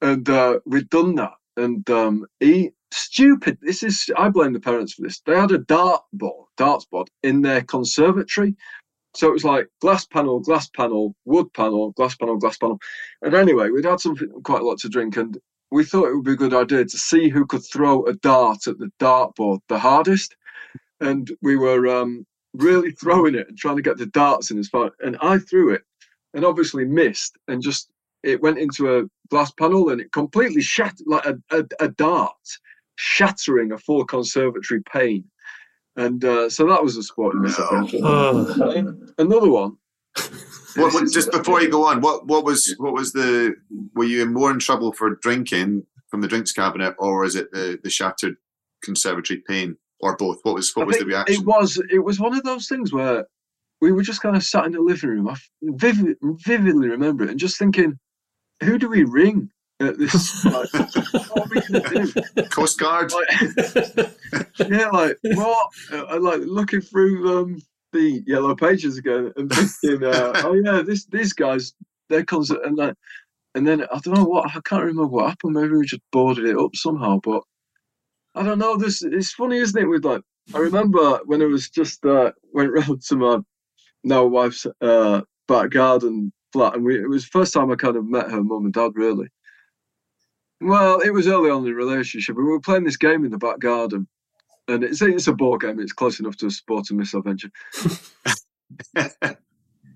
[0.00, 3.58] and uh, we'd done that, and um, he stupid.
[3.62, 5.20] This is I blame the parents for this.
[5.20, 8.56] They had a dart board, darts board in their conservatory.
[9.14, 12.78] So it was like glass panel, glass panel, wood panel, glass panel, glass panel.
[13.22, 15.36] And anyway, we'd had something quite a lot to drink, and
[15.70, 18.66] we thought it would be a good idea to see who could throw a dart
[18.66, 20.36] at the dartboard the hardest.
[21.00, 24.68] And we were um, really throwing it and trying to get the darts in as
[24.68, 24.90] far.
[25.00, 25.82] And I threw it,
[26.34, 27.90] and obviously missed, and just
[28.22, 32.36] it went into a glass panel, and it completely shattered like a, a, a dart,
[32.96, 35.24] shattering a full conservatory pane.
[36.00, 37.98] And uh, so that was a sporting misadventure.
[38.02, 38.94] Oh.
[39.18, 39.76] Another one.
[40.76, 43.54] What, what, just before you go on, what what was what was the
[43.94, 47.78] were you more in trouble for drinking from the drinks cabinet, or is it the,
[47.82, 48.36] the shattered
[48.82, 50.38] conservatory pane, or both?
[50.42, 51.42] What was what I was the reaction?
[51.42, 53.26] It was it was one of those things where
[53.80, 55.28] we were just kind of sat in the living room.
[55.28, 57.98] I vivid, vividly remember it and just thinking,
[58.62, 59.50] who do we ring
[59.80, 60.44] at this?
[60.44, 62.42] Like, what are we gonna do?
[62.48, 63.12] Coast Guard.
[63.12, 64.10] Like,
[64.68, 65.68] yeah, like what?
[65.92, 67.62] Uh, I like looking through um,
[67.92, 71.74] the yellow pages again and thinking, uh, oh yeah, this these guys
[72.08, 72.94] they're constant and like,
[73.54, 75.54] and then I don't know what I can't remember what happened.
[75.54, 77.42] Maybe we just boarded it up somehow, but
[78.34, 78.76] I don't know.
[78.76, 79.86] This it's funny, isn't it?
[79.86, 80.22] With like,
[80.54, 83.38] I remember when it was just uh, went round to my
[84.04, 87.96] now wife's uh, back garden flat, and we it was the first time I kind
[87.96, 89.28] of met her mum and dad really.
[90.60, 92.36] Well, it was early on in the relationship.
[92.36, 94.06] We were playing this game in the back garden,
[94.68, 95.80] and it's it's a board game.
[95.80, 97.50] It's close enough to a sporting misadventure.
[98.94, 99.36] and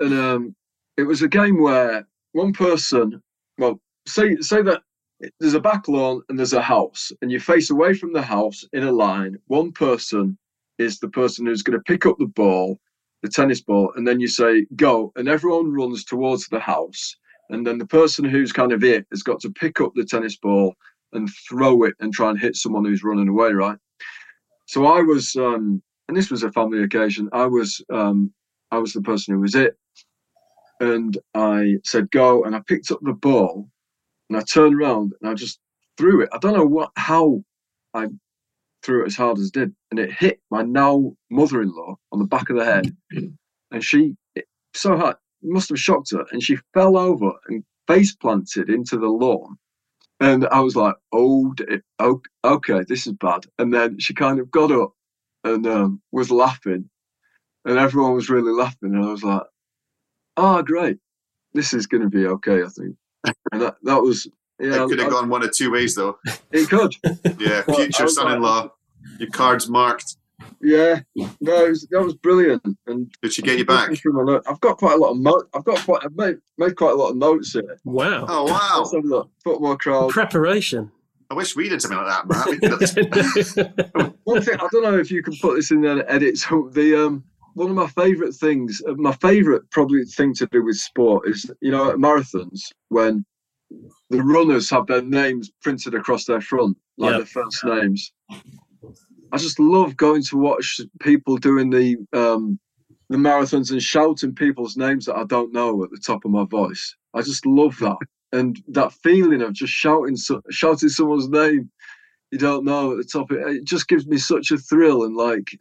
[0.00, 0.56] um,
[0.96, 3.22] it was a game where one person,
[3.58, 4.82] well, say say that
[5.38, 8.64] there's a back lawn and there's a house, and you face away from the house
[8.72, 9.36] in a line.
[9.46, 10.38] One person
[10.78, 12.80] is the person who's going to pick up the ball,
[13.22, 17.16] the tennis ball, and then you say go, and everyone runs towards the house.
[17.50, 20.36] And then the person who's kind of it has got to pick up the tennis
[20.36, 20.74] ball
[21.12, 23.78] and throw it and try and hit someone who's running away, right?
[24.66, 27.28] So I was, um, and this was a family occasion.
[27.32, 28.32] I was, um,
[28.70, 29.76] I was the person who was it,
[30.80, 33.68] and I said go, and I picked up the ball,
[34.28, 35.60] and I turned around and I just
[35.96, 36.30] threw it.
[36.32, 37.44] I don't know what how
[37.92, 38.08] I
[38.82, 42.24] threw it as hard as I did, and it hit my now mother-in-law on the
[42.24, 42.96] back of the head,
[43.70, 45.16] and she it, so hard
[45.52, 49.56] must have shocked her, and she fell over and face planted into the lawn.
[50.20, 51.82] And I was like, oh, dear,
[52.44, 53.46] okay, this is bad.
[53.58, 54.92] And then she kind of got up
[55.42, 56.88] and um, was laughing,
[57.64, 58.94] and everyone was really laughing.
[58.94, 59.42] And I was like,
[60.36, 60.98] oh, great,
[61.52, 62.96] this is going to be okay, I think.
[63.52, 64.26] And that, that was,
[64.60, 66.18] yeah, it could have gone one of two ways, though.
[66.52, 66.94] it could.
[67.38, 68.70] Yeah, future son-in-law.
[69.18, 70.16] Your cards marked.
[70.60, 72.62] Yeah, no, it was, that was brilliant.
[72.86, 73.82] And Did she get you back?
[73.82, 76.16] Looking through my note- I've got quite a lot of mo- I've got quite I've
[76.16, 77.78] made, made quite a lot of notes here.
[77.84, 78.26] Wow.
[78.28, 78.78] Oh wow!
[78.78, 79.30] Let's have a look.
[79.44, 80.10] Football crowd.
[80.10, 80.90] Preparation.
[81.30, 82.46] I wish we did something like that, Matt.
[82.46, 85.92] We could have- One thing I don't know if you can put this in there
[85.98, 86.36] and edit.
[86.38, 87.24] So the um
[87.54, 91.50] one of my favourite things, uh, my favourite probably thing to do with sport is
[91.60, 93.24] you know at marathons when
[94.10, 97.16] the runners have their names printed across their front, like Yeah.
[97.18, 98.12] their first names.
[99.34, 102.58] I just love going to watch people doing the um
[103.10, 106.44] the marathons and shouting people's names that I don't know at the top of my
[106.44, 106.94] voice.
[107.14, 107.98] I just love that.
[108.32, 110.16] And that feeling of just shouting
[110.50, 111.70] shouting someone's name
[112.32, 113.30] you don't know at the top.
[113.30, 115.56] It, it just gives me such a thrill and like,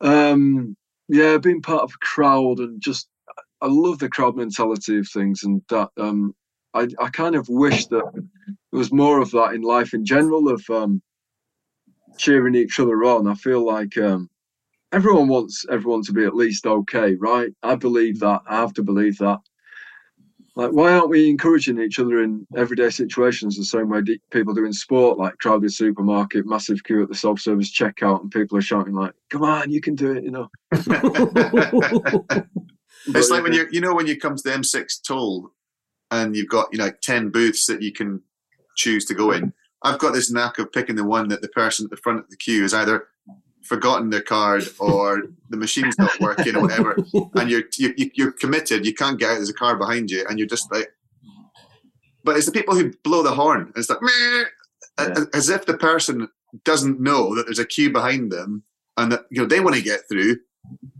[0.00, 0.76] um,
[1.08, 3.08] yeah, being part of a crowd and just
[3.60, 6.34] I love the crowd mentality of things and that um,
[6.74, 10.48] I I kind of wish that there was more of that in life in general
[10.48, 11.00] of um,
[12.16, 13.26] cheering each other on.
[13.26, 14.30] I feel like um,
[14.92, 17.52] everyone wants everyone to be at least okay, right?
[17.62, 18.42] I believe that.
[18.46, 19.38] I have to believe that.
[20.56, 24.64] Like, why aren't we encouraging each other in everyday situations the same way people do
[24.64, 28.94] in sport, like crowded supermarket, massive queue at the self-service checkout, and people are shouting
[28.94, 30.48] like, "Come on, you can do it!" You know.
[33.06, 35.50] It's like when you you know when you come to the M6 toll
[36.10, 38.22] and you've got you know ten booths that you can
[38.76, 39.52] choose to go in.
[39.82, 42.28] I've got this knack of picking the one that the person at the front of
[42.30, 43.08] the queue has either
[43.62, 46.96] forgotten their card or the machine's not working or whatever,
[47.34, 48.84] and you're you, you- you're committed.
[48.86, 49.34] You can't get out.
[49.36, 50.88] There's a car behind you, and you're just like.
[52.24, 53.72] But it's the people who blow the horn.
[53.76, 54.44] It's like "Meh,"
[54.98, 55.24] Yeah.
[55.32, 56.28] as if the person
[56.64, 58.64] doesn't know that there's a queue behind them,
[58.96, 60.36] and that you know they want to get through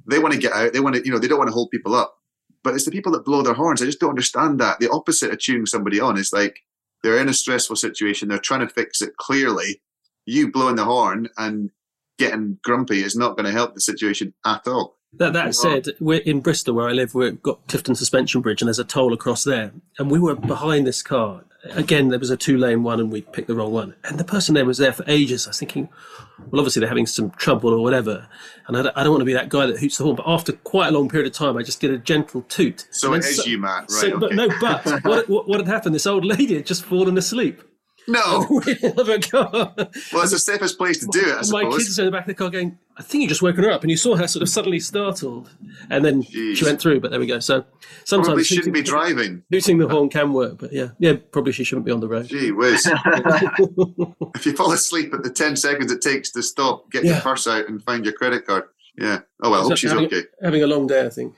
[0.07, 0.72] they want to get out.
[0.72, 2.14] They want to, you know, they don't want to hold people up.
[2.62, 3.83] But it's the people that blow their horns.
[3.83, 4.79] I just don't understand that.
[4.81, 6.61] The opposite of cheering somebody on is like
[7.03, 8.28] they're in a stressful situation.
[8.28, 9.80] They're trying to fix it clearly.
[10.26, 11.70] You blowing the horn and
[12.18, 14.96] getting grumpy is not going to help the situation at all.
[15.14, 17.14] That, that said, we're in Bristol where I live.
[17.14, 19.72] We've got Clifton Suspension Bridge, and there's a toll across there.
[19.99, 23.22] And we were behind this car, again, there was a two lane one and we
[23.22, 23.94] picked the wrong one.
[24.04, 25.46] And the person there was there for ages.
[25.46, 25.88] I was thinking,
[26.50, 28.28] well, obviously they're having some trouble or whatever.
[28.66, 30.16] And I don't, I don't want to be that guy that hoots the horn.
[30.16, 32.86] But after quite a long period of time, I just did a gentle toot.
[32.90, 33.82] So it is you, Matt.
[33.82, 33.90] Right.
[33.90, 34.18] So, okay.
[34.18, 35.94] But no, but what, what, what had happened?
[35.94, 37.62] This old lady had just fallen asleep.
[38.09, 38.62] No.
[38.96, 39.74] of a car.
[39.76, 41.52] Well, it's the safest place to do it, I suppose.
[41.52, 43.64] My kids are in the back of the car going, I think you just woken
[43.64, 43.82] her up.
[43.82, 45.50] And you saw her sort of suddenly startled.
[45.90, 46.56] And then Jeez.
[46.56, 47.38] she went through, but there we go.
[47.38, 47.64] So
[48.04, 49.42] sometimes Probably shouldn't be driving.
[49.50, 52.26] Hooting the horn can work, but yeah, yeah, probably she shouldn't be on the road.
[52.26, 52.90] Gee whiz.
[54.34, 57.46] if you fall asleep at the 10 seconds it takes to stop, get your purse
[57.46, 58.64] out and find your credit card.
[58.96, 59.20] Yeah.
[59.42, 60.22] Oh, well, I hope she's having, okay.
[60.42, 61.34] Having a long day, I think.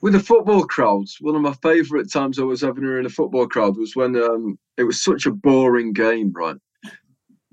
[0.00, 3.46] With the football crowds, one of my favourite times I was ever in a football
[3.46, 6.56] crowd was when um, it was such a boring game, right?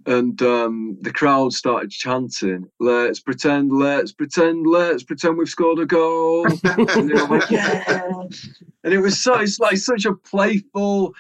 [0.06, 5.86] And um, the crowd started chanting, "Let's pretend, let's pretend, let's pretend we've scored a
[5.86, 8.24] goal." and like, "Yeah!"
[8.84, 11.14] And it was so it's like such a playful,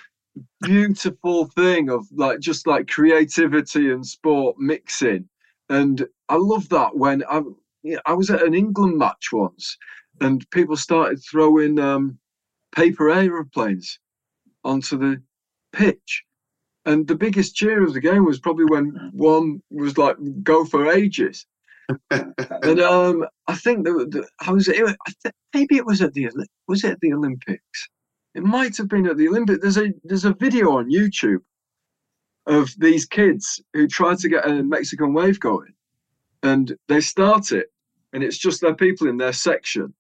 [0.62, 5.30] beautiful thing of like just like creativity and sport mixing.
[5.70, 7.38] And I love that when I,
[7.84, 9.78] you know, I was at an England match once
[10.22, 12.18] and people started throwing um,
[12.76, 14.00] paper aeroplanes
[14.64, 15.22] onto the
[15.72, 16.24] pitch.
[16.86, 20.92] And the biggest cheer of the game was probably when one was like, go for
[20.92, 21.46] ages.
[22.12, 26.14] and um, I think that the, I was, it, I th- maybe it was at
[26.14, 26.30] the,
[26.68, 27.90] was it at the Olympics?
[28.36, 29.62] It might have been at the Olympics.
[29.62, 31.42] There's a, there's a video on YouTube
[32.48, 35.74] of these kids who try to get a Mexican wave going
[36.44, 37.68] and they start it
[38.14, 39.94] and it's just their people in their section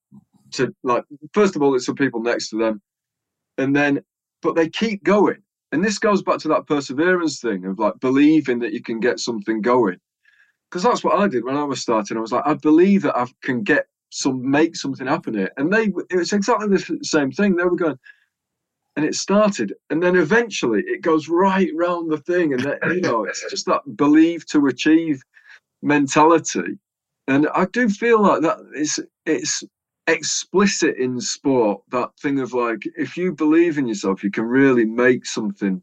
[0.51, 1.03] to like
[1.33, 2.81] first of all it's the people next to them.
[3.57, 4.03] And then
[4.41, 5.41] but they keep going.
[5.71, 9.19] And this goes back to that perseverance thing of like believing that you can get
[9.19, 9.97] something going.
[10.69, 12.17] Because that's what i did when i was starting.
[12.17, 15.51] I was like i believe that i can get some make something happen here.
[15.57, 17.55] And they it was exactly the same thing.
[17.55, 17.97] They were going
[18.95, 19.73] and it started.
[19.89, 22.53] And then eventually it goes right round the thing.
[22.53, 25.23] And then, you know it's just that believe to achieve
[25.81, 26.77] mentality
[27.27, 29.63] and I do feel like that it's it's
[30.07, 34.85] explicit in sport that thing of like if you believe in yourself, you can really
[34.85, 35.81] make something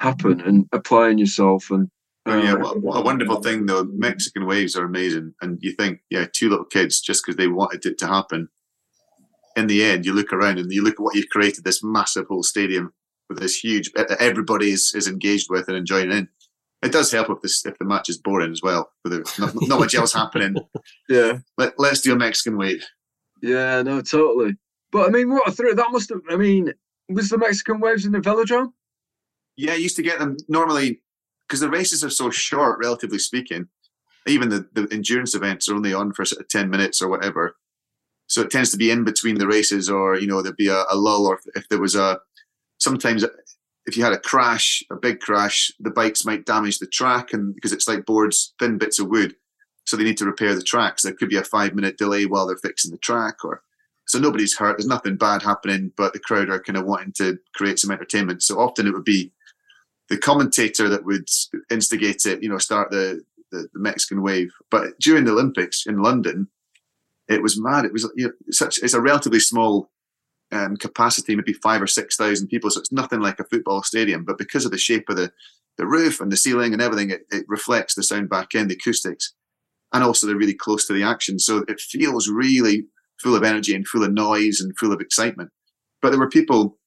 [0.00, 1.88] happen and applying yourself and
[2.28, 3.84] Oh, yeah, uh, what, what a wonderful thing though.
[3.84, 7.86] Mexican waves are amazing, and you think, yeah, two little kids just because they wanted
[7.86, 8.48] it to happen.
[9.54, 11.62] In the end, you look around and you look at what you've created.
[11.62, 12.92] This massive whole stadium
[13.28, 16.28] with this huge everybody is, is engaged with and enjoying in.
[16.82, 19.80] It does help if this if the match is boring as well, with not, not
[19.80, 20.56] much else happening.
[21.08, 22.84] yeah, Let, let's do a Mexican wave.
[23.42, 24.56] yeah, no, totally.
[24.92, 26.20] But I mean, what a through that must have.
[26.30, 26.72] I mean,
[27.08, 28.72] was the Mexican waves in the velodrome?
[29.56, 31.02] Yeah, I used to get them normally
[31.48, 33.68] because the races are so short, relatively speaking.
[34.26, 37.56] Even the, the endurance events are only on for sort of 10 minutes or whatever.
[38.26, 40.82] So it tends to be in between the races, or, you know, there'd be a,
[40.90, 42.18] a lull, or if, if there was a,
[42.78, 43.24] sometimes
[43.86, 47.54] if you had a crash, a big crash, the bikes might damage the track, and
[47.54, 49.36] because it's like boards, thin bits of wood.
[49.84, 51.02] So they need to repair the tracks.
[51.02, 53.62] There could be a five minute delay while they're fixing the track, or
[54.06, 54.76] so nobody's hurt.
[54.76, 58.42] There's nothing bad happening, but the crowd are kind of wanting to create some entertainment.
[58.42, 59.32] So often it would be
[60.08, 61.28] the commentator that would
[61.70, 64.52] instigate it, you know, start the, the, the Mexican wave.
[64.70, 66.48] But during the Olympics in London,
[67.28, 67.84] it was mad.
[67.84, 68.78] It was you know, such.
[68.82, 69.90] It's a relatively small
[70.52, 74.24] um, capacity, maybe five or six thousand people, so it's nothing like a football stadium.
[74.24, 75.32] But because of the shape of the
[75.78, 78.74] the roof and the ceiling and everything, it, it reflects the sound back in, the
[78.74, 79.34] acoustics,
[79.92, 82.86] and also they're really close to the action, so it feels really
[83.20, 85.50] full of energy and full of noise and full of excitement.
[86.02, 86.78] But there were people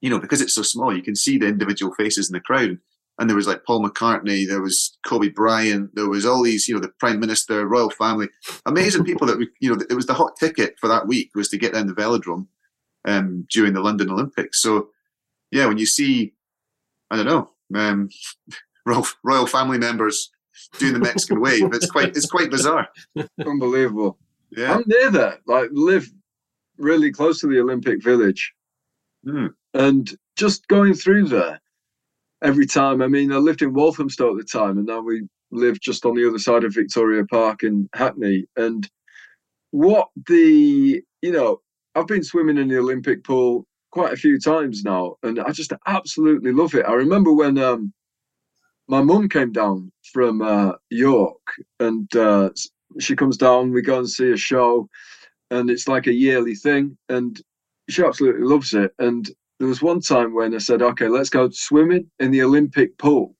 [0.00, 2.78] you know, because it's so small, you can see the individual faces in the crowd.
[3.18, 6.74] And there was like Paul McCartney, there was Kobe Bryant, there was all these, you
[6.74, 8.28] know, the Prime Minister, royal family,
[8.64, 11.50] amazing people that we, you know, it was the hot ticket for that week was
[11.50, 12.46] to get down the velodrome
[13.04, 14.62] um, during the London Olympics.
[14.62, 14.88] So,
[15.50, 16.34] yeah, when you see,
[17.10, 18.08] I don't know, um,
[18.86, 20.30] royal, royal family members
[20.78, 22.88] doing the Mexican wave, it's quite, it's quite bizarre.
[23.44, 24.18] Unbelievable.
[24.50, 24.74] Yeah.
[24.74, 25.38] I'm near there.
[25.46, 26.10] Like live
[26.76, 28.52] really close to the Olympic Village,
[29.24, 29.48] Hmm.
[29.74, 31.60] and just going through there
[32.42, 33.02] every time.
[33.02, 36.14] I mean, I lived in Walthamstow at the time, and now we live just on
[36.14, 38.46] the other side of Victoria Park in Hackney.
[38.56, 38.88] And
[39.72, 41.60] what the you know,
[41.94, 45.72] I've been swimming in the Olympic pool quite a few times now, and I just
[45.86, 46.86] absolutely love it.
[46.86, 47.92] I remember when um,
[48.88, 51.40] my mum came down from uh, York,
[51.80, 52.50] and uh,
[52.98, 53.72] she comes down.
[53.72, 54.88] We go and see a show,
[55.50, 57.40] and it's like a yearly thing, and
[57.88, 58.92] she absolutely loves it.
[58.98, 59.28] And
[59.58, 63.34] there was one time when I said, "Okay, let's go swimming in the Olympic pool,"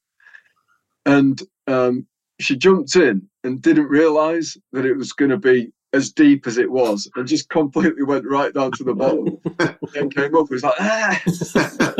[1.07, 2.07] and um,
[2.41, 6.57] she jumped in and didn't realise that it was going to be as deep as
[6.57, 9.39] it was and just completely went right down to the bottom
[9.97, 10.45] and came up.
[10.45, 11.21] It was like, ah.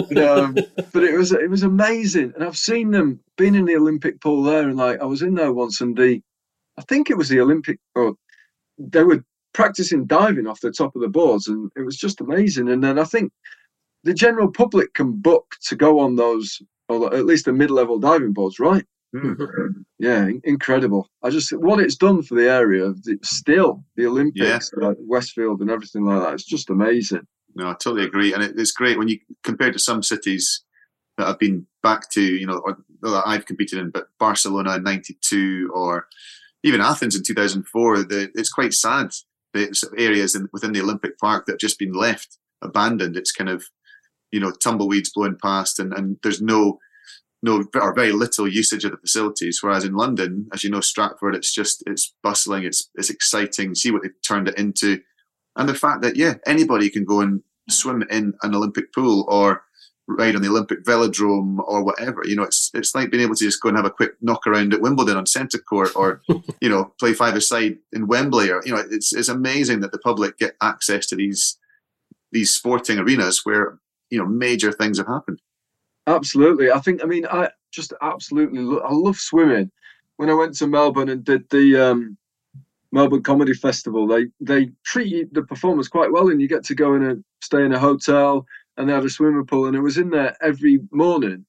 [0.09, 0.55] and, um,
[0.93, 2.33] but it was it was amazing.
[2.35, 5.35] And I've seen them being in the Olympic pool there, and like I was in
[5.35, 6.21] there once, and the
[6.79, 8.15] I think it was the Olympic or
[8.79, 12.69] they were practicing diving off the top of the boards, and it was just amazing.
[12.69, 13.33] And then I think
[14.05, 18.33] the general public can book to go on those, or at least the mid-level diving
[18.33, 18.85] boards, right?
[19.15, 19.85] Mm.
[19.99, 21.09] Yeah, incredible.
[21.23, 22.89] I just what it's done for the area.
[23.05, 26.33] the- Still, the Olympics, like Westfield, and everything like that.
[26.35, 27.27] It's just amazing.
[27.55, 30.63] No, I totally agree, and it, it's great when you compare to some cities
[31.19, 34.85] that I've been back to, you know, or that I've competed in, but Barcelona in
[34.85, 36.07] '92 or
[36.63, 38.05] even Athens in 2004.
[38.05, 39.11] The, it's quite sad.
[39.53, 43.17] The areas in, within the Olympic Park that have just been left abandoned.
[43.17, 43.65] It's kind of,
[44.31, 46.79] you know, tumbleweeds blowing past, and, and there's no
[47.43, 49.61] no or very little usage of the facilities.
[49.63, 53.75] Whereas in London, as you know, Stratford, it's just it's bustling, it's it's exciting.
[53.75, 55.01] See what they've turned it into,
[55.57, 59.63] and the fact that yeah, anybody can go and swim in an Olympic pool or
[60.07, 62.23] ride on the Olympic velodrome or whatever.
[62.25, 64.47] You know, it's it's like being able to just go and have a quick knock
[64.47, 66.23] around at Wimbledon on centre court, or
[66.61, 69.99] you know, play five aside in Wembley, or you know, it's it's amazing that the
[69.99, 71.59] public get access to these
[72.33, 73.79] these sporting arenas where
[74.11, 75.41] you know major things have happened.
[76.11, 76.73] Absolutely.
[76.73, 77.03] I think.
[77.03, 78.61] I mean, I just absolutely.
[78.61, 79.71] Lo- I love swimming.
[80.17, 82.19] When I went to Melbourne and did the um,
[82.93, 86.95] Melbourne Comedy Festival, they they treat the performers quite well, and you get to go
[86.95, 88.45] in and stay in a hotel,
[88.77, 91.47] and they had a swimming pool, and it was in there every morning,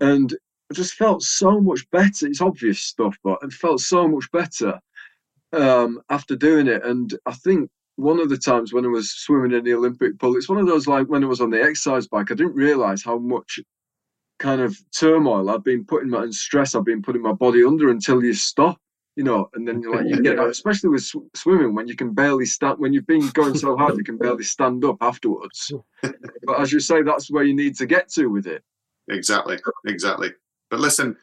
[0.00, 0.36] and
[0.70, 2.26] I just felt so much better.
[2.26, 4.80] It's obvious stuff, but it felt so much better
[5.52, 6.84] um, after doing it.
[6.84, 10.36] And I think one of the times when I was swimming in the Olympic pool,
[10.36, 13.02] it's one of those like when I was on the exercise bike, I didn't realize
[13.04, 13.60] how much
[14.38, 17.90] kind of turmoil I've been putting my and stress I've been putting my body under
[17.90, 18.78] until you stop,
[19.16, 21.96] you know, and then you're like you get out, especially with sw- swimming when you
[21.96, 25.72] can barely stand when you've been going so hard you can barely stand up afterwards.
[26.02, 28.62] but as you say, that's where you need to get to with it.
[29.08, 30.32] Exactly, exactly.
[30.70, 31.16] But listen,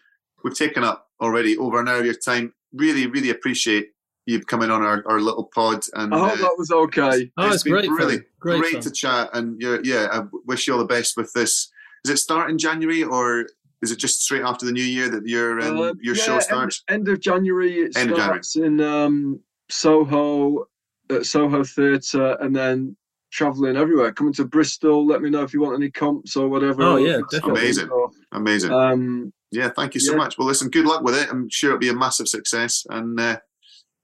[0.43, 2.53] we've taken up already over an hour of your time.
[2.73, 3.89] Really, really appreciate
[4.25, 5.83] you coming on our, our little pod.
[5.93, 7.31] And I hope uh, that was okay.
[7.37, 7.95] Oh, it's been great fun.
[7.95, 8.81] really Great great, fun.
[8.81, 9.29] to chat.
[9.33, 11.69] And you're, yeah, I wish you all the best with this.
[12.03, 13.47] Does it start in January or
[13.81, 16.39] is it just straight after the new year that your um, Uh, your yeah, show
[16.39, 16.83] starts?
[16.89, 17.79] End, of January.
[17.79, 18.41] It End of January.
[18.55, 19.39] in um,
[19.69, 20.67] Soho,
[21.09, 22.95] at Soho Theatre, and then
[23.31, 24.11] travelling everywhere.
[24.13, 25.05] Coming to Bristol.
[25.05, 26.81] Let me know if you want any comps or whatever.
[26.83, 27.61] Oh, yeah, definitely.
[27.61, 27.89] Amazing.
[27.89, 28.71] or- Amazing.
[28.71, 30.17] Um, yeah, thank you so yeah.
[30.17, 30.37] much.
[30.37, 31.29] Well, listen, good luck with it.
[31.29, 32.85] I'm sure it'll be a massive success.
[32.89, 33.39] And uh,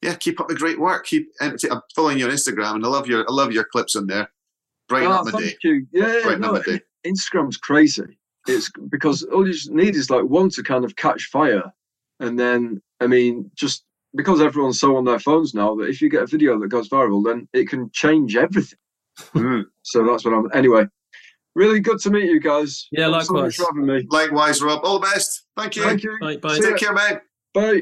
[0.01, 1.05] yeah, keep up the great work.
[1.05, 1.29] Keep.
[1.41, 1.57] I'm
[1.95, 4.29] following you on Instagram, and I love your I love your clips on there.
[4.87, 5.57] Brighten ah, up my thank day.
[5.63, 5.87] you.
[5.91, 6.81] Yeah, Brighten no, up my day.
[7.05, 8.17] Instagram's crazy.
[8.47, 11.63] It's because all you need is like one to kind of catch fire,
[12.19, 13.83] and then I mean, just
[14.15, 16.89] because everyone's so on their phones now that if you get a video that goes
[16.89, 18.79] viral, then it can change everything.
[19.35, 19.65] Mm.
[19.83, 20.49] So that's what I'm.
[20.53, 20.85] Anyway,
[21.55, 22.87] really good to meet you guys.
[22.91, 23.55] Yeah, Thanks so much likewise.
[23.55, 24.07] for having me.
[24.09, 24.81] Likewise, Rob.
[24.83, 25.45] All the best.
[25.57, 25.83] Thank you.
[25.83, 26.17] Thank you.
[26.21, 26.59] Bye, bye.
[26.59, 27.19] Take care, mate.
[27.53, 27.81] Bye.